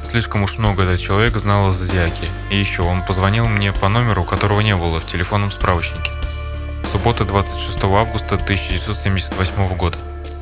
[0.03, 2.27] Слишком уж много этот человек знал о Зодиаке.
[2.49, 6.11] И еще он позвонил мне по номеру, которого не было в телефонном справочнике.
[6.91, 9.97] Суббота 26 августа 1978 года.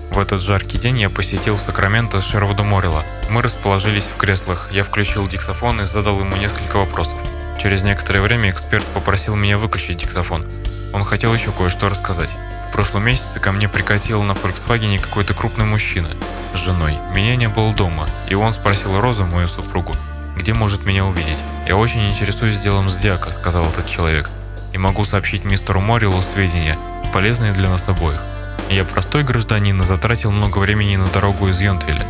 [0.10, 3.06] В этот жаркий день я посетил Сакраменто Шервуду Моррила.
[3.30, 7.18] Мы расположились в креслах, я включил диктофон и задал ему несколько вопросов.
[7.62, 10.46] Через некоторое время эксперт попросил меня выключить диктофон.
[10.94, 12.36] Он хотел еще кое-что рассказать.
[12.72, 16.08] В прошлом месяце ко мне прикатил на Volkswagen какой-то крупный мужчина
[16.54, 16.98] с женой.
[17.14, 19.94] Меня не было дома, и он спросил Розу, мою супругу,
[20.38, 21.44] где может меня увидеть.
[21.68, 24.30] «Я очень интересуюсь делом Зодиака»,— сказал этот человек,
[24.72, 26.78] «и могу сообщить мистеру Моррилу сведения,
[27.14, 28.22] полезные для нас обоих.
[28.70, 32.08] Я простой гражданин и затратил много времени на дорогу из Йонтвилля.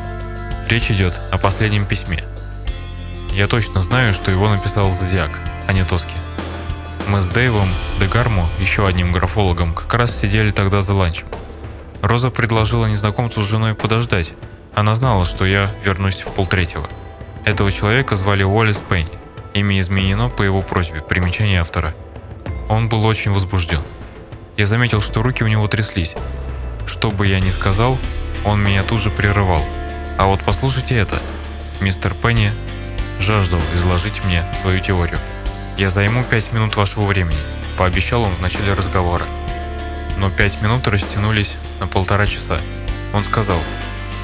[0.69, 2.24] Речь идет о последнем письме.
[3.32, 5.32] Я точно знаю, что его написал Зодиак,
[5.67, 6.13] а не Тоски.
[7.08, 7.68] Мы с Дэйвом
[8.00, 11.28] Дегарму, еще одним графологом, как раз сидели тогда за ланчем.
[12.02, 14.34] Роза предложила незнакомцу с женой подождать.
[14.74, 16.90] Она знала, что я вернусь в полтретьего.
[17.46, 19.10] Этого человека звали Уоллес Пенни.
[19.54, 21.94] Имя изменено по его просьбе, примечание автора.
[22.70, 23.82] Он был очень возбужден.
[24.58, 26.16] Я заметил, что руки у него тряслись,
[26.86, 27.98] что бы я ни сказал,
[28.46, 29.66] он меня тут же прерывал.
[30.18, 31.22] А вот послушайте это.
[31.80, 32.52] Мистер Пенни
[33.20, 35.20] жаждал изложить мне свою теорию.
[35.78, 37.40] Я займу пять минут вашего времени,
[37.78, 39.26] пообещал он в начале разговора.
[40.18, 42.60] Но пять минут растянулись на полтора часа.
[43.14, 43.58] Он сказал,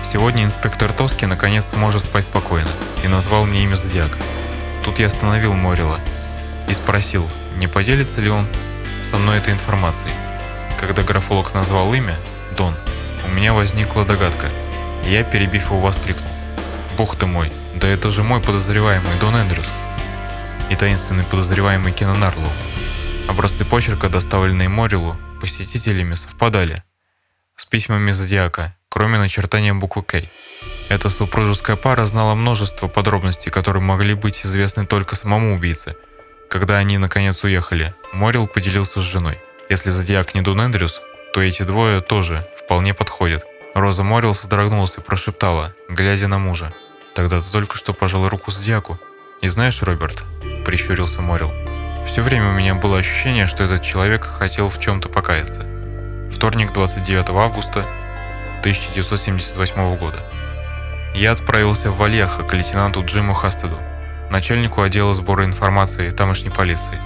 [0.03, 2.69] сегодня инспектор Тоски наконец сможет спать спокойно,
[3.03, 4.17] и назвал мне имя Зодиака.
[4.83, 5.99] Тут я остановил Морила
[6.69, 8.45] и спросил, не поделится ли он
[9.03, 10.13] со мной этой информацией.
[10.79, 12.15] Когда графолог назвал имя,
[12.55, 12.75] Дон,
[13.25, 14.49] у меня возникла догадка.
[15.05, 16.29] Я, перебив его, воскликнул.
[16.97, 19.67] Бог ты мой, да это же мой подозреваемый Дон Эндрюс.
[20.69, 22.51] И таинственный подозреваемый Кенан Арлоу.
[23.29, 26.83] Образцы почерка, доставленные Морилу, посетителями совпадали
[27.55, 30.23] с письмами Зодиака, кроме начертания буквы К.
[30.89, 35.95] Эта супружеская пара знала множество подробностей, которые могли быть известны только самому убийце.
[36.49, 39.39] Когда они наконец уехали, Морил поделился с женой.
[39.69, 41.01] Если Зодиак не Дон Эндрюс,
[41.33, 43.45] то эти двое тоже вполне подходят.
[43.73, 46.73] Роза Морил содрогнулась и прошептала, глядя на мужа.
[47.15, 48.99] «Тогда ты только что пожал руку Зодиаку».
[49.39, 50.23] «И знаешь, Роберт»,—
[50.65, 51.51] прищурился Морил,
[52.07, 55.63] «все время у меня было ощущение, что этот человек хотел в чем-то покаяться».
[56.31, 57.85] Вторник, 29 августа
[58.61, 60.23] 1978 года.
[61.13, 63.77] Я отправился в Вальяха к лейтенанту Джиму Хастеду,
[64.31, 66.99] начальнику отдела сбора информации тамошней полиции.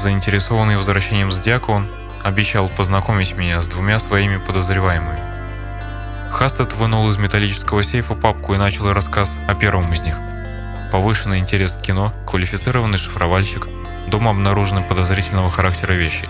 [0.00, 1.88] Заинтересованный возвращением Зодиака, он
[2.24, 6.32] обещал познакомить меня с двумя своими подозреваемыми.
[6.32, 10.16] Хастед вынул из металлического сейфа папку и начал рассказ о первом из них.
[10.96, 13.68] Повышенный интерес к кино, квалифицированный шифровальщик,
[14.08, 16.26] дома обнаружены подозрительного характера вещи.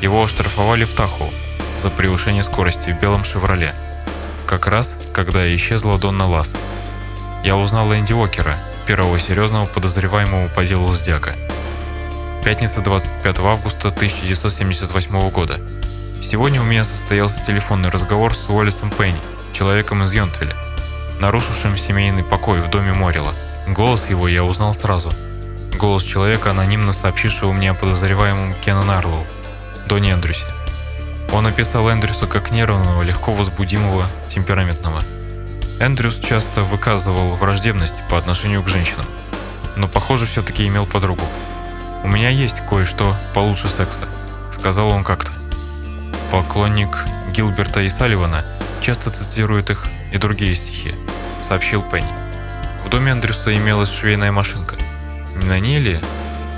[0.00, 1.32] Его оштрафовали в Таху
[1.78, 3.72] за превышение скорости в белом «Шевроле»,
[4.48, 6.56] как раз, когда исчезла Донна Ласс.
[7.44, 11.36] Я узнал Энди Уокера, первого серьезного подозреваемого по делу Сдяка.
[12.44, 15.60] Пятница 25 августа 1978 года.
[16.20, 19.20] Сегодня у меня состоялся телефонный разговор с Уоллесом Пенни,
[19.52, 20.56] человеком из Йонтвилля,
[21.20, 23.32] нарушившим семейный покой в доме Морила.
[23.68, 25.12] Голос его я узнал сразу.
[25.78, 29.26] Голос человека, анонимно сообщившего мне о подозреваемом Кеннон Арлоу,
[29.86, 30.46] Доне Эндрюсе.
[31.32, 35.02] Он описал Эндрюса как нервного, легко возбудимого, темпераментного.
[35.80, 39.06] Эндрюс часто выказывал враждебность по отношению к женщинам,
[39.76, 41.24] но, похоже, все-таки имел подругу.
[42.02, 44.08] «У меня есть кое-что получше секса»,—
[44.50, 45.32] сказал он как-то.
[46.32, 48.44] Поклонник Гилберта и Салливана
[48.80, 50.94] часто цитирует их и другие стихи,
[51.42, 52.17] сообщил Пенни.
[52.88, 54.74] В доме Андрюса имелась швейная машинка.
[55.34, 56.00] На ней ли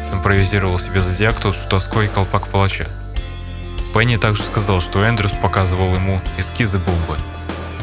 [0.05, 2.87] симпровизировал себе зодиак тот шутовской колпак палача?
[3.93, 7.19] Пенни также сказал, что Эндрюс показывал ему эскизы бомбы,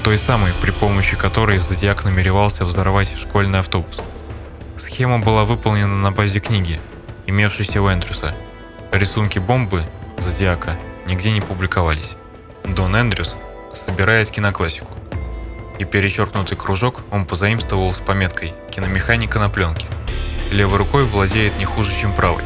[0.06, 4.00] той самой, при помощи которой зодиак намеревался взорвать школьный автобус.
[4.78, 6.80] Схема была выполнена на базе книги,
[7.26, 8.34] имевшейся у Эндрюса.
[8.94, 9.84] Рисунки бомбы,
[10.20, 12.16] зодиака, нигде не публиковались.
[12.64, 13.36] Дон Эндрюс
[13.74, 14.97] собирает киноклассику.
[15.78, 19.88] И перечеркнутый кружок он позаимствовал с пометкой «Киномеханика на пленке».
[20.52, 22.44] Левой рукой владеет не хуже, чем правой.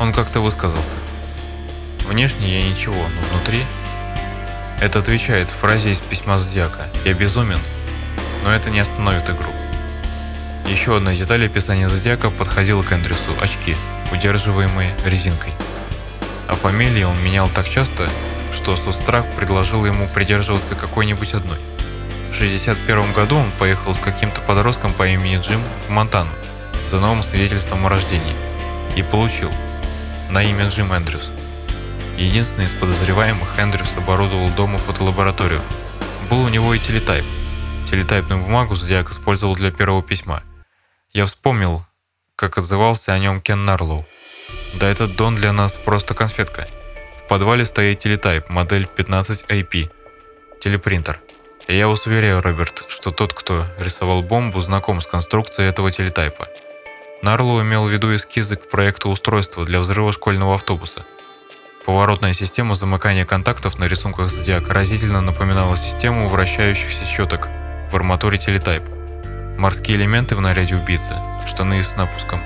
[0.00, 0.94] Он как-то высказался.
[2.06, 3.64] Внешне я ничего, но внутри...
[4.80, 7.60] Это отвечает фразе из письма Зодиака «Я безумен,
[8.42, 9.50] но это не остановит игру».
[10.66, 13.76] Еще одна деталь описания Зодиака подходила к Эндрюсу– очки,
[14.12, 15.52] удерживаемые резинкой.
[16.48, 18.08] А фамилии он менял так часто,
[18.52, 21.58] что соцстрах предложил ему придерживаться какой-нибудь одной.
[22.34, 26.32] В 1961 году он поехал с каким-то подростком по имени Джим в Монтану
[26.88, 28.34] за новым свидетельством о рождении
[28.96, 29.52] и получил
[30.30, 31.30] на имя Джим Эндрюс.
[32.16, 35.60] Единственный из подозреваемых Эндрюс оборудовал дома фотолабораторию.
[36.28, 37.24] Был у него и телетайп.
[37.88, 40.42] Телетайпную бумагу Зодиак использовал для первого письма.
[41.12, 41.86] Я вспомнил,
[42.34, 44.04] как отзывался о нем Кен Нарлоу.
[44.74, 46.66] Да этот Дон для нас просто конфетка.
[47.16, 49.88] В подвале стоит телетайп, модель 15IP,
[50.58, 51.20] телепринтер.
[51.68, 56.48] Я вас уверяю, Роберт, что тот, кто рисовал бомбу, знаком с конструкцией этого телетайпа.
[57.22, 61.06] Нарлоу имел в виду эскизы к проекту устройства для взрыва школьного автобуса.
[61.86, 67.48] Поворотная система замыкания контактов на рисунках Зодиака разительно напоминала систему вращающихся щеток
[67.90, 68.90] в арматуре телетайпа.
[69.56, 71.14] Морские элементы в наряде убийцы,
[71.46, 72.42] штаны с напуском,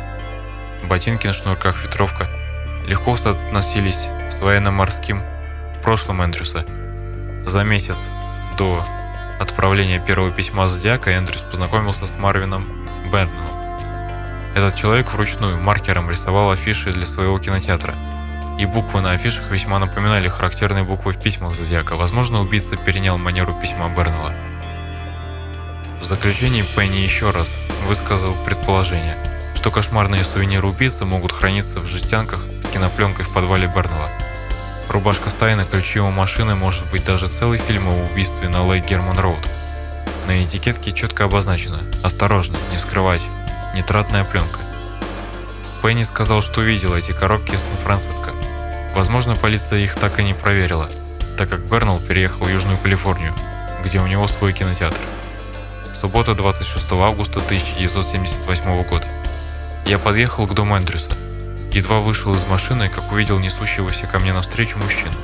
[0.85, 2.31] ботинки на шнурках, ветровка
[2.87, 5.23] легко соотносились с военно-морским
[5.83, 6.65] прошлым Эндрюса.
[7.47, 8.11] За месяц
[8.57, 8.87] до
[9.39, 13.59] отправления первого письма Зодиака Эндрюс познакомился с Марвином Бернеллом.
[14.55, 17.95] Этот человек вручную маркером рисовал афиши для своего кинотеатра.
[18.59, 21.95] И буквы на афишах весьма напоминали характерные буквы в письмах Зодиака.
[21.95, 24.35] Возможно, убийца перенял манеру письма Бернелла.
[26.01, 29.17] В заключении Пенни еще раз высказал предположение,
[29.55, 34.09] что кошмарные сувениры убийцы могут храниться в жестянках с кинопленкой в подвале Бернелла.
[34.89, 39.19] Рубашка Стайна, ключи его машины, может быть даже целый фильм о убийстве на Лейк Герман
[39.19, 39.47] Роуд.
[40.27, 43.27] На этикетке четко обозначено «Осторожно, не скрывать,
[43.75, 44.61] нитратная пленка».
[45.83, 48.33] Пенни сказал, что видел эти коробки в Сан-Франциско.
[48.95, 50.89] Возможно, полиция их так и не проверила,
[51.37, 53.35] так как Бернелл переехал в Южную Калифорнию,
[53.85, 55.01] где у него свой кинотеатр.
[55.93, 59.07] Суббота 26 августа 1978 года.
[59.85, 61.11] Я подъехал к дому Эндрюса–
[61.79, 65.15] Едва вышел из машины, как увидел несущегося ко мне навстречу мужчину.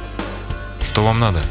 [0.81, 1.43] «Что вам надо?»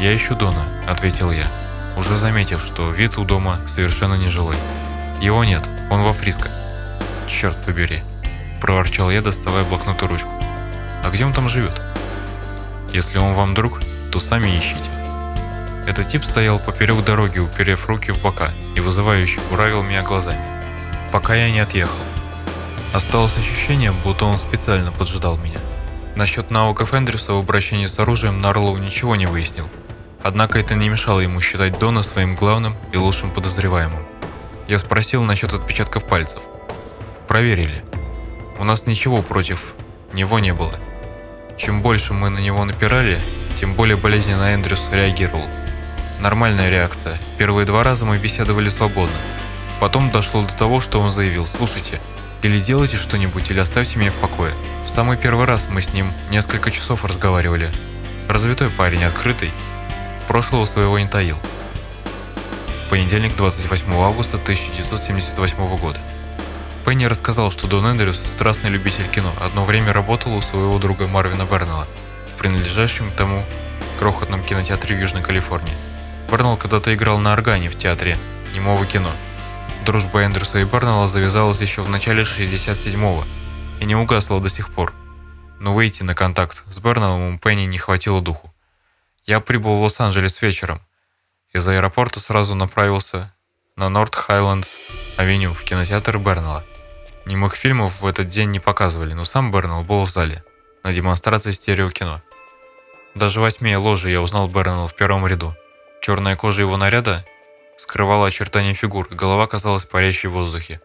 [0.00, 1.46] «Я ищу Дона»,— ответил я,
[1.94, 4.56] уже заметив, что вид у дома совершенно нежилой.
[5.20, 6.48] «Его нет, он во Фриско».
[7.26, 8.02] «Черт побери»,—
[8.62, 10.32] проворчал я, доставая блокнот и ручку.
[11.04, 11.78] «А где он там живет?»
[12.94, 13.78] «Если он вам друг,
[14.10, 14.90] то сами ищите».
[15.86, 20.40] Этот тип стоял поперек дороги, уперев руки в бока и вызывающе буравил меня глазами,
[21.12, 22.07] пока я не отъехал.
[22.98, 25.60] Осталось ощущение, будто он специально поджидал меня.
[26.16, 29.68] Насчет навыков Эндрюса в обращении с оружием Нарлоу ничего не выяснил.
[30.20, 34.04] Однако это не мешало ему считать Дона своим главным и лучшим подозреваемым.
[34.66, 36.40] Я спросил насчет отпечатков пальцев.
[37.28, 37.84] Проверили.
[38.58, 39.74] У нас ничего против
[40.12, 40.74] него не было.
[41.56, 43.16] Чем больше мы на него напирали,
[43.54, 45.46] тем более болезненно Эндрюс реагировал.
[46.18, 47.16] Нормальная реакция.
[47.38, 49.18] Первые два раза мы беседовали свободно.
[49.78, 52.00] Потом дошло до того, что он заявил, слушайте,
[52.42, 54.52] или делайте что-нибудь, или оставьте меня в покое.
[54.84, 57.70] В самый первый раз мы с ним несколько часов разговаривали.
[58.28, 59.50] Развитой парень, открытый.
[60.28, 61.36] Прошлого своего не таил.
[62.90, 65.98] Понедельник, 28 августа 1978 года.
[66.86, 69.32] Пенни рассказал, что Дон Эндрюс– страстный любитель кино.
[69.40, 71.86] Одно время работал у своего друга Марвина Бернелла
[72.34, 73.44] в принадлежащем тому
[73.98, 75.74] крохотном кинотеатре в Южной Калифорнии.
[76.30, 78.16] Бернелл когда-то играл на органе в театре
[78.54, 79.10] немого кино–
[79.88, 83.24] Дружба Эндрюса и Барнелла завязалась еще в начале 67-го
[83.80, 84.92] и не угасла до сих пор.
[85.60, 88.54] Но выйти на контакт с Бернеллом у Пенни не хватило духу.
[89.24, 90.82] Я прибыл в Лос-Анджелес вечером.
[91.54, 93.32] Из аэропорта сразу направился
[93.76, 94.76] на Норт Хайлендс
[95.16, 96.66] авеню в кинотеатр Бернелла.
[97.24, 100.44] Немых фильмов в этот день не показывали, но сам Бернелл был в зале
[100.84, 102.22] на демонстрации стереокино.
[103.14, 105.56] Даже в восьми ложи я узнал Бернелла в первом ряду.
[106.02, 107.24] Черная кожа его наряда
[107.78, 110.80] скрывала очертания фигур, и голова казалась парящей в воздухе,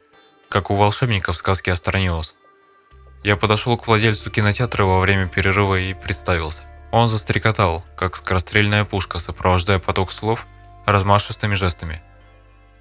[0.50, 2.36] как у волшебника в сказке Астрониос.
[3.24, 6.64] Я подошел к владельцу кинотеатра во время перерыва и представился.
[6.92, 10.46] Он застрекотал, как скорострельная пушка, сопровождая поток слов
[10.86, 12.02] размашистыми жестами.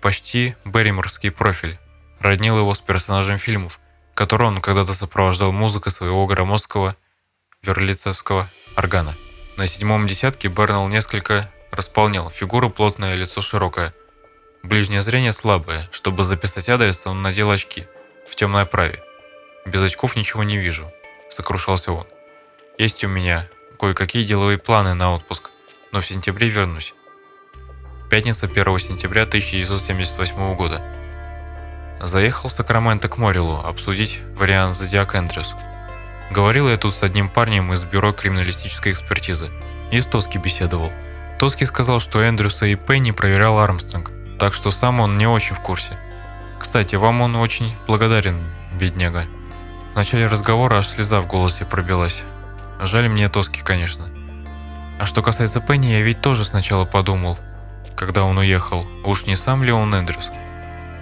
[0.01, 1.79] Почти берриморский профиль
[2.21, 3.81] роднил его с персонажем фильмов,
[4.15, 6.97] который он когда-то сопровождал музыкой своего громоздкого
[7.63, 9.15] верлицевского органа.
[9.57, 13.95] На седьмом десятке Бернелл несколько располнел, фигура плотная, лицо широкое–
[14.63, 15.89] Ближнее зрение слабое.
[15.91, 17.87] Чтобы записать адрес, он надел очки.
[18.29, 19.03] В темной оправе.
[19.67, 20.91] Без очков ничего не вижу.
[21.31, 22.07] Сокрушался он.
[22.79, 23.49] Есть у меня
[23.81, 25.51] кое-какие деловые планы на отпуск,
[25.91, 26.95] но в сентябре вернусь.
[28.09, 30.81] Пятница 1 сентября 1978 года.
[32.01, 35.57] Заехал в Сакраменто к Морилу обсудить вариант Зодиак Эндрюс.
[36.31, 39.51] Говорил я тут с одним парнем из бюро криминалистической экспертизы.
[39.91, 40.93] И с Тоски беседовал.
[41.41, 45.61] Тоски сказал, что Эндрюса и Пенни проверял Армстронг, так что сам он не очень в
[45.61, 45.97] курсе.
[46.59, 48.43] Кстати, вам он очень благодарен,
[48.77, 49.27] бедняга.
[49.93, 52.25] В начале разговора аж слеза в голосе пробилась.
[52.81, 54.07] Жаль мне Тоски, конечно.
[54.99, 57.39] А что касается Пенни, я ведь тоже сначала подумал,
[57.95, 60.33] когда он уехал, уж не сам ли он Эндрюс.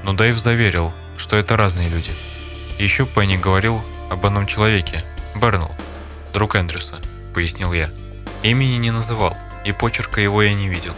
[0.03, 2.13] Но Дэйв заверил, что это разные люди.
[2.79, 5.03] Еще Пенни говорил об одном человеке,
[5.35, 5.75] Бернелл,
[6.35, 6.97] друг Эндрюса,
[7.33, 7.89] пояснил я.
[8.43, 9.35] Имени не называл,
[9.65, 10.93] и почерка его я не видел.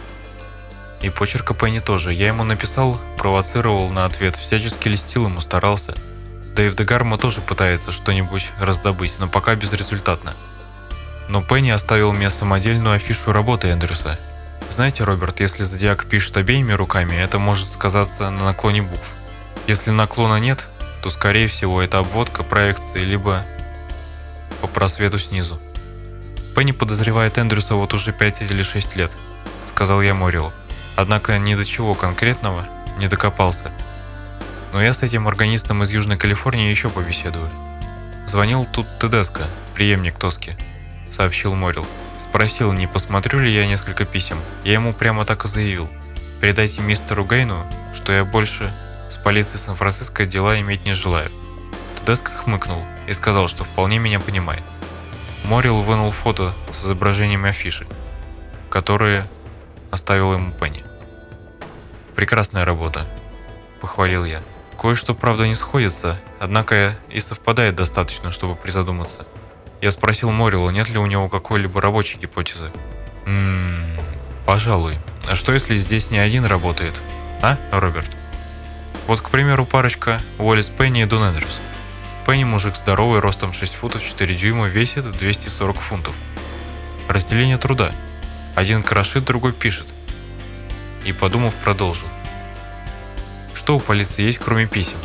[1.03, 2.13] И почерка Пенни тоже.
[2.13, 5.93] Я ему написал, провоцировал на ответ, всячески льстил ему, старался.
[6.55, 10.33] Дэйв Дегармо тоже пытается что-нибудь раздобыть, но пока безрезультатно.
[11.27, 14.17] Но Пенни оставил мне самодельную афишу работы Эндрюса.
[14.69, 19.11] Знаете, Роберт, если Зодиак пишет обеими руками, это может сказаться на наклоне букв.
[19.67, 20.69] Если наклона нет,
[21.01, 23.45] то скорее всего это обводка проекции, либо
[24.61, 25.59] по просвету снизу.
[26.55, 29.11] Пенни подозревает Эндрюса вот уже 5 или 6 лет,
[29.65, 30.53] сказал я Морилу.
[30.95, 32.65] Однако ни до чего конкретного
[32.97, 33.71] не докопался.
[34.71, 37.49] Но я с этим органистом из Южной Калифорнии еще побеседую.
[38.27, 40.55] Звонил тут Тедеско, преемник Тоски,
[41.11, 41.85] сообщил Морил.
[42.17, 44.37] Спросил, не посмотрю ли я несколько писем.
[44.63, 45.89] Я ему прямо так и заявил.
[46.41, 48.73] Передайте мистеру Гейну, что я больше
[49.09, 51.29] с полицией Сан-Франциско дела иметь не желаю.
[51.95, 54.63] Тедеско хмыкнул и сказал, что вполне меня понимает.
[55.43, 57.85] Морил вынул фото с изображением афиши,
[58.69, 59.27] которые
[59.93, 60.83] оставил ему Пенни.
[62.15, 63.05] «Прекрасная работа»,–
[63.79, 64.41] похвалил я.
[64.81, 69.27] Кое-что, правда, не сходится, однако и совпадает достаточно, чтобы призадуматься.
[69.81, 72.71] Я спросил Морила, нет ли у него какой-либо рабочей гипотезы.
[73.27, 73.99] «Ммм,
[74.47, 74.97] пожалуй.
[75.29, 76.99] А что если здесь не один работает?
[77.43, 78.09] А, Роберт?»
[79.05, 81.61] Вот, к примеру, парочка Уоллес Пенни и Дон Эндрюс.
[82.25, 86.15] Пенни мужик здоровый, ростом 6 футов 4 дюйма, весит 240 фунтов.
[87.07, 87.91] Разделение труда.
[88.55, 89.87] Один крошит, другой пишет.
[91.05, 92.07] И подумав, продолжил.
[93.53, 94.97] Что у полиции есть, кроме писем?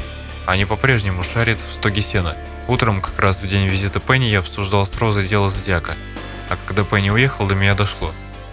[0.47, 2.37] Они по-прежнему шарят в стоге сена.
[2.67, 5.97] Утром, как раз в день визита Пенни, я обсуждал с Розой дело Зодиака.
[6.51, 8.13] А когда Пенни уехал, до меня дошло,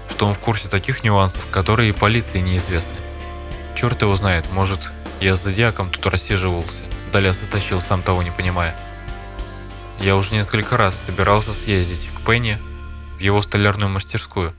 [0.09, 2.95] что он в курсе таких нюансов, которые и полиции неизвестны.
[3.75, 8.75] Черт его знает, может, я с Зодиаком тут рассиживался, Даля затащил, сам того не понимая.
[9.99, 12.57] Я уже несколько раз собирался съездить к Пенни
[13.17, 14.53] в его столярную мастерскую.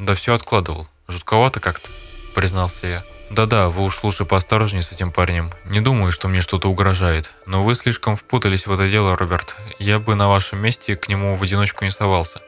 [0.00, 0.88] Да все откладывал.
[1.08, 1.90] Жутковато как-то,
[2.34, 3.04] признался я.
[3.28, 5.52] Да-да, вы уж лучше поосторожнее с этим парнем.
[5.66, 7.34] Не думаю, что мне что-то угрожает.
[7.44, 9.56] Но вы слишком впутались в это дело, Роберт.
[9.78, 12.40] Я бы на вашем месте к нему в одиночку не совался.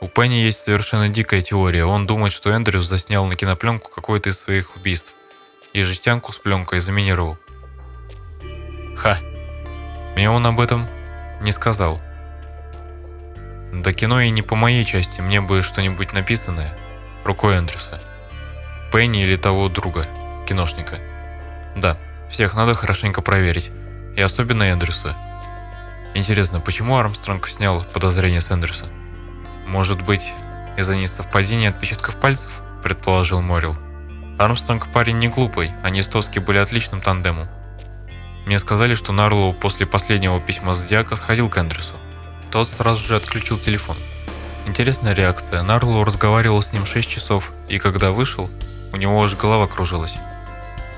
[0.00, 1.86] У Пенни есть совершенно дикая теория.
[1.86, 5.16] Он думает, что Эндрюс заснял на кинопленку какое-то из своих убийств.
[5.72, 7.38] И жестянку с пленкой заминировал.
[8.98, 9.18] Ха.
[10.14, 10.86] Мне он об этом
[11.40, 11.98] не сказал.
[13.72, 16.72] Да кино и не по моей части, мне бы что-нибудь написанное.
[17.24, 18.00] Рукой Эндрюса.
[18.92, 20.06] Пенни или того друга,
[20.46, 20.98] киношника.
[21.74, 21.96] Да,
[22.30, 23.70] всех надо хорошенько проверить.
[24.16, 25.14] И особенно Эндрюса.
[26.14, 28.86] Интересно, почему Армстронг снял подозрение с Эндрюса?
[29.66, 30.32] Может быть,
[30.76, 33.76] из-за несовпадения отпечатков пальцев, предположил Морил.
[34.38, 37.48] Армстронг парень не глупый, они с Тоски были отличным тандемом.
[38.46, 41.96] Мне сказали, что Нарлоу после последнего письма Зодиака сходил к Эндрюсу.
[42.50, 43.96] Тот сразу же отключил телефон.
[44.66, 45.62] Интересная реакция.
[45.62, 48.50] Нарлоу разговаривал с ним 6 часов, и когда вышел,
[48.92, 50.16] у него аж голова кружилась.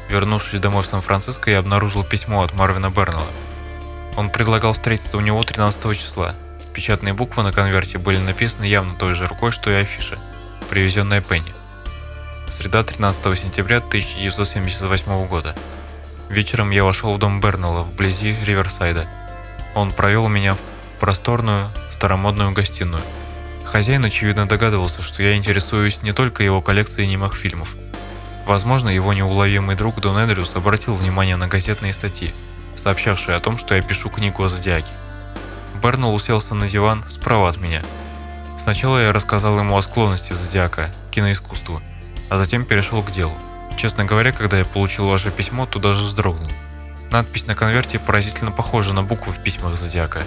[0.08, 3.26] Вернувшись домой в Сан-Франциско, я обнаружил письмо от Марвина Бернелла.
[4.16, 6.34] Он предлагал встретиться у него 13 числа.
[6.72, 10.18] Печатные буквы на конверте были написаны явно той же рукой, что и афиша,
[10.70, 11.52] привезенная Пенни.
[12.48, 15.54] Среда 13 сентября 1978 года.
[16.28, 19.06] Вечером я вошел в дом Бернелла вблизи Риверсайда.
[19.74, 20.62] Он провел меня в
[20.98, 23.02] просторную, старомодную гостиную.
[23.64, 27.76] Хозяин, очевидно, догадывался, что я интересуюсь не только его коллекцией немых фильмов.
[28.46, 32.32] Возможно, его неуловимый друг Дон Эндрюс обратил внимание на газетные статьи,
[32.76, 34.92] сообщавшие о том, что я пишу книгу о Зодиаке.
[35.82, 37.82] Бернелл уселся на диван справа от меня.
[38.58, 41.82] Сначала я рассказал ему о склонности Зодиака к киноискусству,
[42.30, 43.36] а затем перешел к делу.
[43.76, 46.50] Честно говоря, когда я получил ваше письмо, то даже вздрогнул.
[47.10, 50.24] Надпись на конверте поразительно похожа на буквы в письмах Зодиака.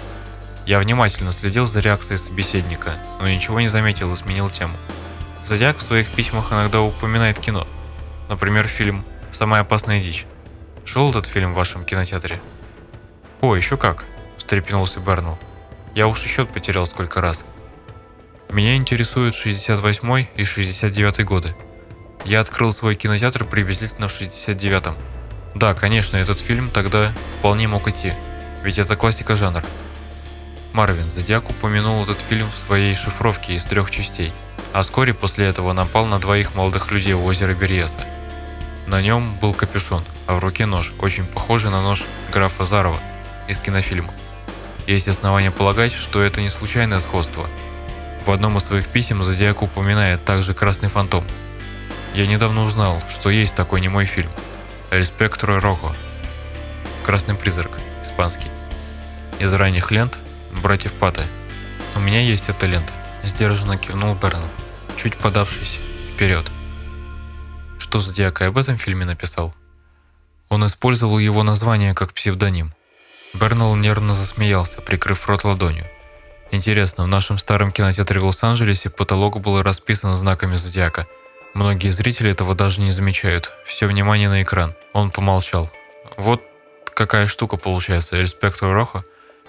[0.64, 4.76] Я внимательно следил за реакцией собеседника, но ничего не заметил и сменил тему.
[5.44, 7.66] Зодиак в своих письмах иногда упоминает кино.
[8.28, 10.24] Например, фильм «Самая опасная дичь».
[10.84, 12.40] Шел этот фильм в вашем кинотеатре?
[13.40, 14.04] О, еще как,
[14.36, 15.38] встрепенулся Бернелл.
[15.94, 17.44] Я уж и счет потерял сколько раз.
[18.48, 21.56] Меня интересуют 68 и 69 годы.
[22.24, 24.94] Я открыл свой кинотеатр приблизительно в 69-м.
[25.56, 28.12] Да, конечно, этот фильм тогда вполне мог идти,
[28.62, 29.64] ведь это классика жанра.
[30.72, 34.32] Марвин Зодиак упомянул этот фильм в своей шифровке из трех частей,
[34.72, 38.00] а вскоре после этого напал на двоих молодых людей у озера Берьеса.
[38.86, 42.98] На нем был капюшон, а в руке нож, очень похожий на нож графа Зарова
[43.48, 44.12] из кинофильма.
[44.86, 47.46] Есть основания полагать, что это не случайное сходство.
[48.24, 51.24] В одном из своих писем Зодиак упоминает также «Красный фантом».
[52.14, 54.30] Я недавно узнал, что есть такой немой фильм
[54.90, 55.94] «Респектро Рохо»
[57.04, 58.48] «Красный призрак» испанский.
[59.38, 60.18] Из ранних лент
[60.52, 61.22] братьев Паты.
[61.94, 62.92] У меня есть эта лента.
[63.22, 64.42] Сдержанно кивнул Бернл,
[64.96, 65.78] чуть подавшись
[66.08, 66.50] вперед.
[67.78, 69.54] Что Зодиак и об этом фильме написал?
[70.48, 72.74] Он использовал его название как псевдоним.
[73.34, 75.86] Бернелл нервно засмеялся, прикрыв рот ладонью.
[76.50, 81.06] Интересно, в нашем старом кинотеатре в Лос-Анджелесе потолок был расписан знаками зодиака.
[81.54, 83.52] Многие зрители этого даже не замечают.
[83.64, 84.74] Все внимание на экран.
[84.92, 85.70] Он помолчал.
[86.18, 86.42] Вот
[86.94, 89.04] какая штука получается, Респектор Роха.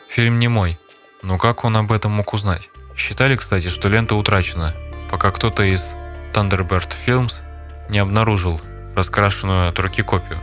[0.08, 0.80] Фильм не мой,
[1.24, 2.70] но как он об этом мог узнать?
[2.96, 4.76] Считали, кстати, что лента утрачена,
[5.10, 5.96] пока кто-то из
[6.34, 7.42] Thunderbird Films
[7.90, 8.62] не обнаружил
[8.94, 10.38] раскрашенную от руки копию.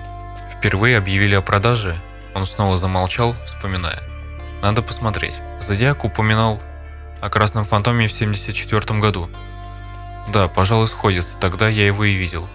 [0.50, 1.96] Впервые объявили о продаже,
[2.34, 4.02] он снова замолчал, вспоминая.
[4.62, 5.40] Надо посмотреть.
[5.60, 6.60] Зодиак упоминал
[7.20, 9.30] о Красном Фантоме в 74 году.
[10.32, 12.48] Да, пожалуй, сходится, тогда я его и видел.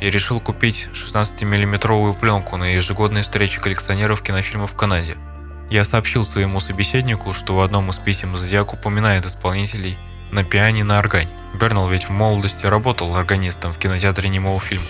[0.00, 5.16] Я решил купить 16-миллиметровую пленку на ежегодной встрече коллекционеров кинофильмов в Канаде–
[5.70, 9.96] я сообщил своему собеседнику, что в одном из писем Зодиак упоминает исполнителей
[10.32, 11.30] на пиане на органе.
[11.54, 14.84] Бернал ведь в молодости работал органистом в кинотеатре немого фильма.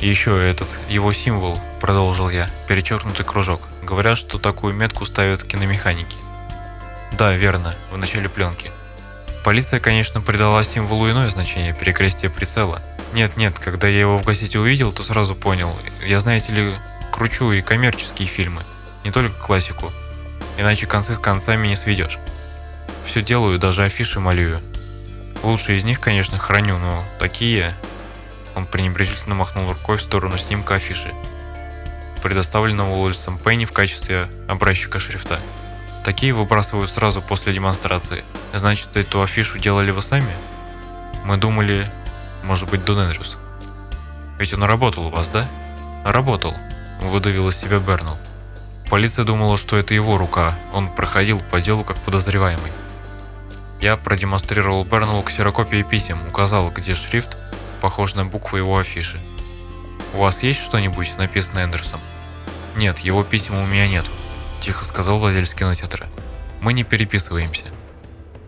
[0.00, 3.60] И еще этот его символ, продолжил я, перечеркнутый кружок.
[3.82, 6.16] Говорят, что такую метку ставят киномеханики.
[7.12, 8.70] Да, верно, в начале пленки.
[9.44, 12.80] Полиция, конечно, придала символу иное значение, перекрестие прицела.
[13.14, 15.76] Нет-нет, когда я его в газете увидел, то сразу понял.
[16.06, 16.74] Я, знаете ли,
[17.10, 18.62] кручу и коммерческие фильмы,
[19.02, 19.92] не только классику
[20.60, 22.18] иначе концы с концами не сведешь.
[23.04, 24.62] Все делаю, даже афиши малюю.
[25.42, 27.74] Лучшие из них, конечно, храню, но такие...
[28.56, 31.12] Он пренебрежительно махнул рукой в сторону снимка афиши,
[32.20, 35.38] предоставленного Уоллесом Пенни в качестве образчика шрифта.
[36.04, 38.24] Такие выбрасывают сразу после демонстрации.
[38.52, 40.32] Значит, эту афишу делали вы сами?
[41.24, 41.90] Мы думали,
[42.42, 43.38] может быть, Дон Эндрюс.
[44.38, 45.48] Ведь он работал у вас, да?
[46.04, 46.54] Работал,
[47.00, 48.18] выдавил из себя Бернелл.
[48.90, 52.72] Полиция думала, что это его рука, он проходил по делу как подозреваемый.
[53.80, 57.38] Я продемонстрировал Бернеллу ксерокопии писем, указал, где шрифт
[57.80, 59.22] похож на буквы его афиши.
[60.12, 62.00] «У вас есть что-нибудь, написанное Эндерсом?»
[62.74, 64.04] «Нет, его писем у меня нет»,–
[64.60, 66.08] тихо сказал владелец кинотеатра.
[66.60, 67.66] «Мы не переписываемся.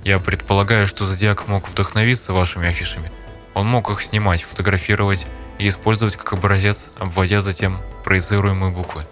[0.02, 3.12] Я предполагаю, что Зодиак мог вдохновиться вашими афишами.
[3.54, 5.24] Он мог их снимать, фотографировать
[5.60, 9.06] и использовать как образец, обводя затем проецируемые буквы.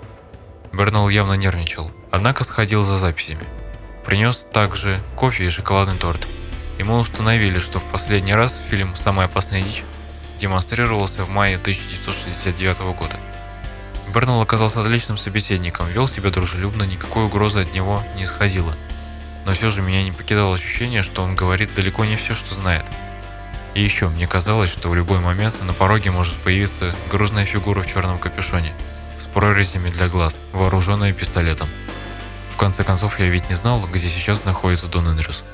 [0.72, 3.44] Бернелл явно нервничал, однако сходил за записями.
[4.04, 6.26] Принес также кофе и шоколадный торт.
[6.78, 9.84] Мы установили, что в последний раз фильм «Самая опасная дичь»
[10.38, 13.16] демонстрировался в мае 1969 года.
[14.14, 18.74] Бернелл оказался отличным собеседником, вел себя дружелюбно, никакой угрозы от него не исходило.
[19.44, 22.86] Но все же меня не покидало ощущение, что он говорит далеко не все, что знает.
[23.74, 27.86] И еще мне казалось, что в любой момент на пороге может появиться грузная фигура в
[27.86, 28.72] черном капюшоне–
[29.20, 31.68] с прорезями для глаз, вооруженная пистолетом.
[32.50, 35.44] В конце концов, я ведь не знал, где сейчас находится Дон Эндрюс.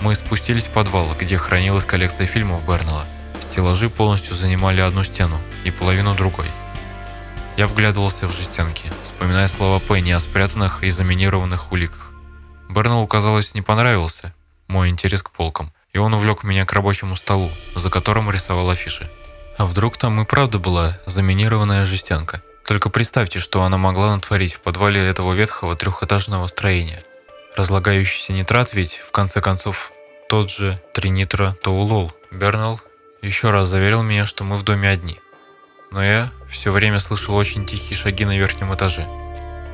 [0.00, 3.06] Мы спустились в подвал, где хранилась коллекция фильмов Бернелла.
[3.40, 6.46] Стеллажи полностью занимали одну стену и половину другой.
[7.56, 12.10] Я вглядывался в жестянки, вспоминая слова Пенни о спрятанных и заминированных уликах.
[12.68, 14.34] Бернеллу, казалось, не понравился
[14.66, 19.10] мой интерес к полкам, и он увлек меня к рабочему столу, за которым рисовал афиши.
[19.56, 24.60] А вдруг там и правда была заминированная жестянка– только представьте, что она могла натворить в
[24.60, 27.04] подвале этого ветхого трехэтажного строения.
[27.56, 29.92] Разлагающийся нитрат ведь, в конце концов,
[30.28, 32.12] тот же тринитротоулол.
[32.30, 32.80] Бернелл
[33.22, 35.20] еще раз заверил меня, что мы в доме одни.
[35.90, 39.06] Но я все время слышал очень тихие шаги на верхнем этаже.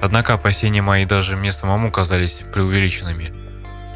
[0.02, 3.32] Однако опасения мои даже мне самому казались преувеличенными.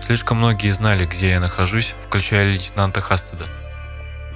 [0.00, 3.46] Слишком многие знали, где я нахожусь, включая лейтенанта Хастеда.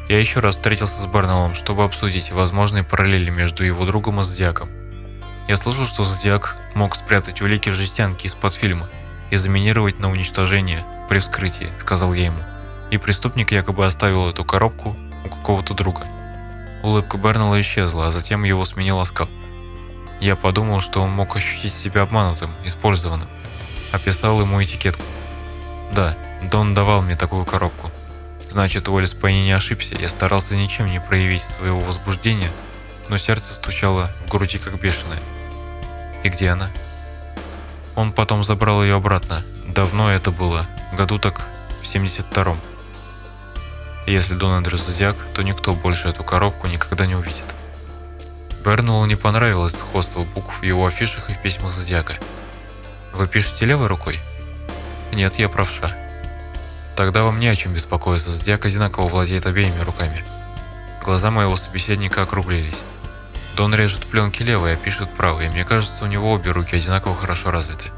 [0.09, 4.71] Я еще раз встретился с Барнеллом, чтобы обсудить возможные параллели между его другом и Зодиаком.
[5.49, 8.89] Я слышал, что Зодиак мог спрятать улики в жестянке из-под фильма
[9.31, 12.43] и заминировать на уничтожение при вскрытии, сказал я ему.
[12.91, 14.97] И преступник якобы оставил эту коробку
[15.27, 16.05] у какого-то друга.
[16.83, 19.29] Улыбка Бернелла исчезла, а затем его сменил оскал.
[20.21, 23.29] Я подумал, что он мог ощутить себя обманутым, использованным.
[23.93, 25.03] Описал ему этикетку.
[25.93, 26.17] Да,
[26.51, 27.91] Дон давал мне такую коробку.
[28.59, 29.95] Значит, Уоллес Пенни не ошибся.
[29.95, 32.51] Я старался ничем не проявить своего возбуждения,
[33.09, 35.21] но сердце стучало в груди как бешеное.
[36.25, 36.69] И где она?
[37.95, 39.45] Он потом забрал ее обратно.
[39.65, 41.47] Давно это было, году так
[41.81, 42.59] в 72-м.
[44.09, 47.55] Если Дон Андрюс зодиак, то никто больше эту коробку никогда не увидит.
[48.65, 52.19] Бернулу не понравилось сходство букв в его афишах и в письмах зодиака.
[53.13, 54.19] Вы пишете левой рукой?
[55.13, 56.08] Нет, я правша.
[56.99, 60.25] Тогда вам не о чем беспокоиться, зодиак одинаково владеет обеими руками.
[61.01, 62.83] Глаза моего собеседника округлились.
[63.57, 67.53] Дон режет пленки левой, а пишет правой, мне кажется, у него обе руки одинаково хорошо
[67.53, 67.93] развиты.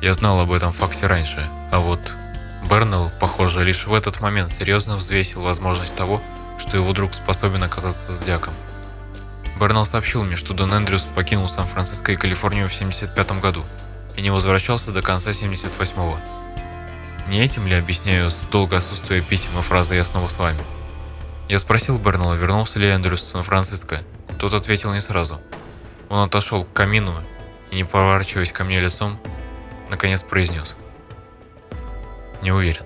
[0.00, 2.16] Я знал об этом факте раньше, а вот
[2.70, 6.22] Бернелл, похоже, лишь в этот момент серьезно взвесил возможность того,
[6.56, 8.54] что его друг способен оказаться зодиаком.
[9.60, 13.66] Бернелл сообщил мне, что Дон Эндрюс покинул Сан-Франциско и Калифорнию в 75 году
[14.16, 16.18] и не возвращался до конца 78-го.
[17.28, 20.60] Не этим ли объясняю долгое отсутствие писем и фразы «я снова с вами»?
[21.48, 24.02] Я спросил Бернелла, вернулся ли Эндрюс в Сан-Франциско,
[24.38, 25.40] тот ответил не сразу.
[26.08, 27.14] Он отошел к камину
[27.70, 29.18] и, не поворачиваясь ко мне лицом,
[29.90, 30.76] наконец произнес.
[32.42, 32.84] Не уверен.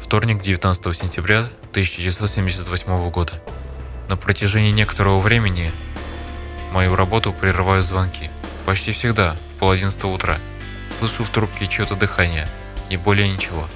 [0.00, 3.32] Вторник, 19 сентября 1978 года.
[4.08, 5.72] На протяжении некоторого времени
[6.72, 8.28] мою работу прерывают звонки.
[8.66, 10.38] Почти всегда, в пол одиннадцатого утра.
[10.90, 12.48] Слышу в трубке чье-то дыхание,
[12.92, 13.66] и более ничего.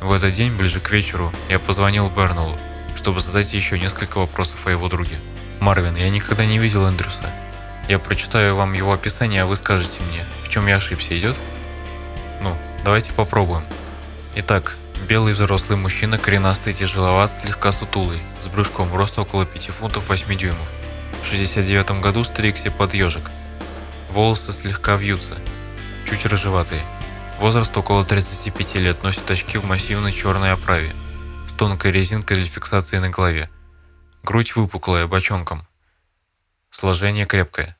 [0.00, 2.58] В этот день, ближе к вечеру, я позвонил Бернулу,
[2.96, 5.18] чтобы задать еще несколько вопросов о его друге.
[5.60, 7.30] Марвин, я никогда не видел Эндрюса.
[7.86, 11.36] Я прочитаю вам его описание, а вы скажете мне, в чем я ошибся, идет?
[12.40, 13.62] Ну, давайте попробуем.
[14.36, 20.34] Итак, белый взрослый мужчина, коренастый, тяжеловат, слегка сутулый, с брюшком, рост около 5 фунтов 8
[20.38, 20.70] дюймов.
[21.22, 23.30] В 69 году стригся под ежик.
[24.08, 25.34] Волосы слегка вьются,
[26.08, 26.80] чуть рыжеватые.
[27.40, 30.94] Возраст около 35 лет, носит очки в массивной черной оправе,
[31.46, 33.48] с тонкой резинкой для фиксации на голове.
[34.22, 35.66] Грудь выпуклая, бочонком.
[36.70, 37.78] Сложение крепкое.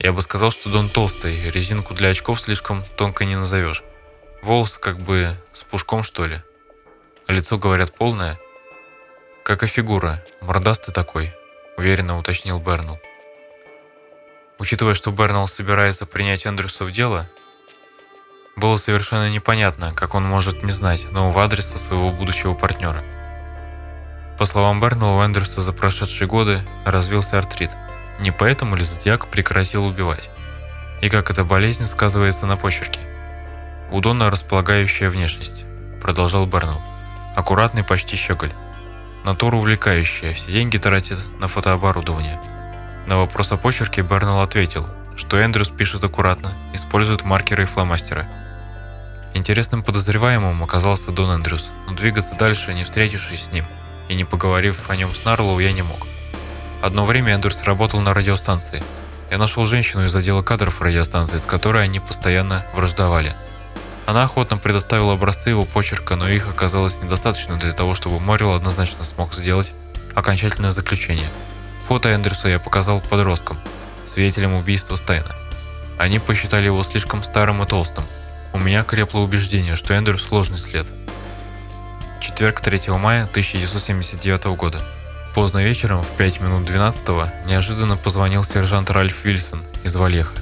[0.00, 3.84] Я бы сказал, что Дон толстый, резинку для очков слишком тонко не назовешь.
[4.42, 6.42] Волосы как бы с пушком, что ли.
[7.28, 8.40] лицо, говорят, полное.
[9.44, 11.32] Как и фигура, мордастый такой,
[11.76, 13.00] уверенно уточнил Бернелл.
[14.58, 17.30] Учитывая, что Бернелл собирается принять Эндрюса в дело,
[18.56, 23.02] было совершенно непонятно, как он может не знать нового адреса своего будущего партнера.
[24.38, 27.70] По словам Бернелла, у Эндерса за прошедшие годы развился артрит.
[28.18, 30.30] Не поэтому ли Зодиак прекратил убивать?
[31.00, 33.00] И как эта болезнь сказывается на почерке?
[33.90, 35.64] У Дона располагающая внешность,
[36.00, 36.82] продолжал Бернелл.
[37.36, 38.52] Аккуратный почти щеголь.
[39.24, 42.40] Натура увлекающая, все деньги тратит на фотооборудование.
[43.06, 44.86] На вопрос о почерке Бернелл ответил,
[45.16, 48.26] что Эндрюс пишет аккуратно, использует маркеры и фломастеры.
[49.34, 53.66] Интересным подозреваемым оказался Дон Эндрюс, но двигаться дальше, не встретившись с ним–
[54.08, 56.06] и не поговорив о нем с Нарлоу, я не мог.
[56.82, 58.82] Одно время Эндерс работал на радиостанции.
[59.30, 63.32] Я нашел женщину из отдела кадров радиостанции, с которой они постоянно враждовали.
[64.04, 69.04] Она охотно предоставила образцы его почерка, но их оказалось недостаточно для того, чтобы Моррил однозначно
[69.04, 69.72] смог сделать
[70.14, 71.28] окончательное заключение.
[71.84, 73.58] Фото Эндерса я показал подросткам,
[74.04, 75.34] свидетелям убийства Стайна.
[75.98, 78.04] Они посчитали его слишком старым и толстым.
[78.52, 80.86] У меня крепло убеждение, что Эндерс сложный след–
[82.22, 84.80] Четверг 3 мая 1979 года.
[85.34, 87.04] Поздно вечером, в 5 минут 12
[87.46, 90.36] неожиданно позвонил сержант Ральф Вильсон из Валеха.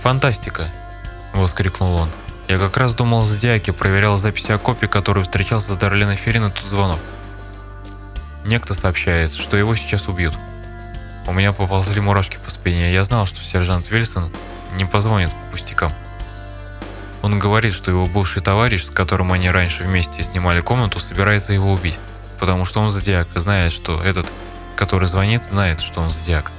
[0.00, 0.68] «Фантастика!»–
[1.32, 2.10] воскликнул он.
[2.48, 6.46] «Я как раз думал о Зодиаке, проверял записи о копе, который встречался с Дарленой Феррин,
[6.46, 6.98] и тут звонок.
[8.44, 10.34] Некто сообщает, что его сейчас убьют.
[11.28, 14.28] У меня поползли мурашки по спине, я знал, что сержант Вильсон
[14.72, 15.92] не позвонит по пустякам.
[17.24, 21.72] Он говорит, что его бывший товарищ, с которым они раньше вместе снимали комнату, собирается его
[21.72, 21.98] убить,
[22.38, 24.30] потому что он зодиак и знает, что этот,
[24.76, 26.52] который звонит, знает, что он зодиак.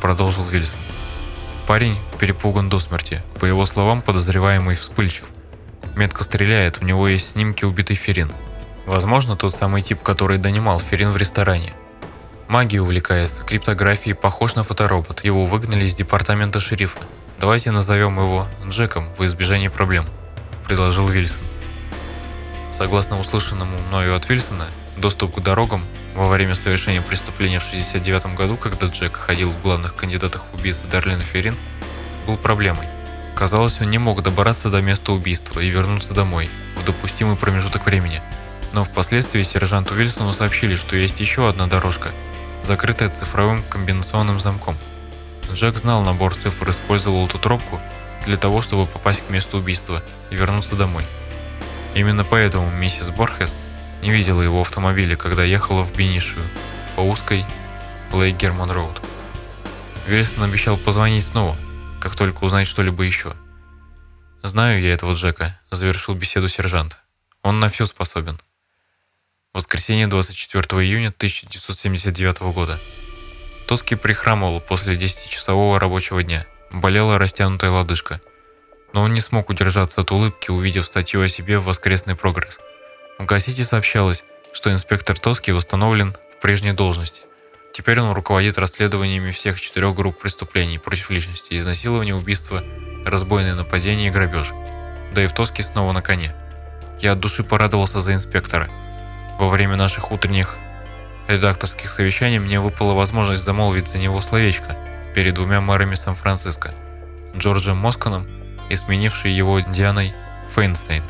[0.00, 0.80] Продолжил Вильсон.
[1.68, 3.22] Парень перепуган до смерти.
[3.38, 5.28] По его словам, подозреваемый вспыльчив.
[5.94, 8.32] Метко стреляет, у него есть снимки убитой Ферин.
[8.86, 11.72] Возможно, тот самый тип, который донимал Ферин в ресторане.
[12.48, 15.24] Магией увлекается, криптографией похож на фоторобот.
[15.24, 16.98] Его выгнали из департамента шерифа.
[17.40, 20.06] Давайте назовем его Джеком во избежание проблем,
[20.66, 21.38] предложил Вильсон.
[22.72, 24.66] Согласно услышанному мною от Вильсона,
[24.96, 25.84] доступ к дорогам
[26.16, 30.88] во время совершения преступления в 1969 году, когда Джек ходил в главных кандидатах в убийцы
[30.88, 31.56] Дарлин Ферин,
[32.26, 32.88] был проблемой.
[33.36, 38.20] Казалось, он не мог добраться до места убийства и вернуться домой в допустимый промежуток времени.
[38.72, 42.10] Но впоследствии сержанту Вильсону сообщили, что есть еще одна дорожка,
[42.64, 44.76] закрытая цифровым комбинационным замком–
[45.52, 47.80] Джек знал набор цифр использовал эту тропку
[48.26, 51.04] для того, чтобы попасть к месту убийства и вернуться домой.
[51.94, 53.54] Именно поэтому миссис Борхес
[54.02, 56.44] не видела его автомобиля, когда ехала в Бенишию
[56.96, 57.44] по узкой
[58.12, 59.00] Блейк-Герман Роуд.
[60.06, 61.56] Вильсон обещал позвонить снова,
[62.00, 63.34] как только узнает что-либо еще.
[64.42, 66.98] «Знаю я этого Джека»,— завершил беседу сержант.
[67.42, 68.40] «Он на все способен».
[69.52, 72.78] Воскресенье 24 июня 1979 года.
[73.68, 76.46] Тоски прихрамывал после 10-часового рабочего дня.
[76.70, 78.18] Болела растянутая лодыжка.
[78.94, 82.60] Но он не смог удержаться от улыбки, увидев статью о себе в «Воскресный прогресс».
[83.18, 87.26] В газете сообщалось, что инспектор Тоски восстановлен в прежней должности.
[87.74, 92.64] Теперь он руководит расследованиями всех четырех групп преступлений против личности, изнасилования, убийства,
[93.04, 94.48] разбойное нападение и грабеж.
[95.12, 96.34] Да и в Тоске снова на коне.
[97.00, 98.70] Я от души порадовался за инспектора.
[99.38, 100.56] Во время наших утренних
[101.28, 104.76] редакторских совещаний мне выпала возможность замолвить за него словечко
[105.14, 106.74] перед двумя мэрами Сан-Франциско–
[107.36, 108.26] Джорджем Москаном
[108.70, 110.14] и сменившей его Дианой
[110.48, 111.02] Фейнстейн.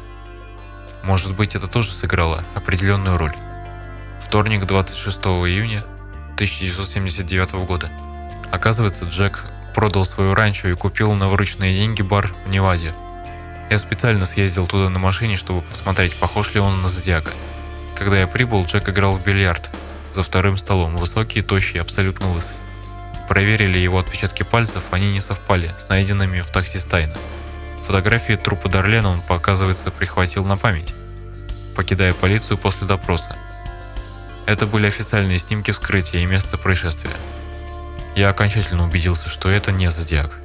[1.05, 3.35] Может быть, это тоже сыграло определенную роль.
[4.21, 5.83] Вторник, 26 июня
[6.35, 7.89] 1979 года.
[8.51, 9.45] Оказывается, Джек
[9.75, 12.93] продал свою ранчо и купил на вырученные деньги бар в Неваде.
[13.71, 17.33] Я специально съездил туда на машине, чтобы посмотреть, похож ли он на Зодиака.
[17.95, 19.71] Когда я прибыл, Джек играл в бильярд
[20.13, 22.57] за вторым столом, высокий, тощий, абсолютно лысый.
[23.29, 27.17] Проверили его отпечатки пальцев, они не совпали с найденными в такси Стайна.
[27.83, 30.95] Фотографии трупа Дарлена он, показывается, прихватил на память,
[31.77, 33.37] покидая полицию после допроса.
[34.47, 37.15] Это были официальные снимки вскрытия и места происшествия.
[38.17, 40.39] Я окончательно убедился, что это не Зодиак.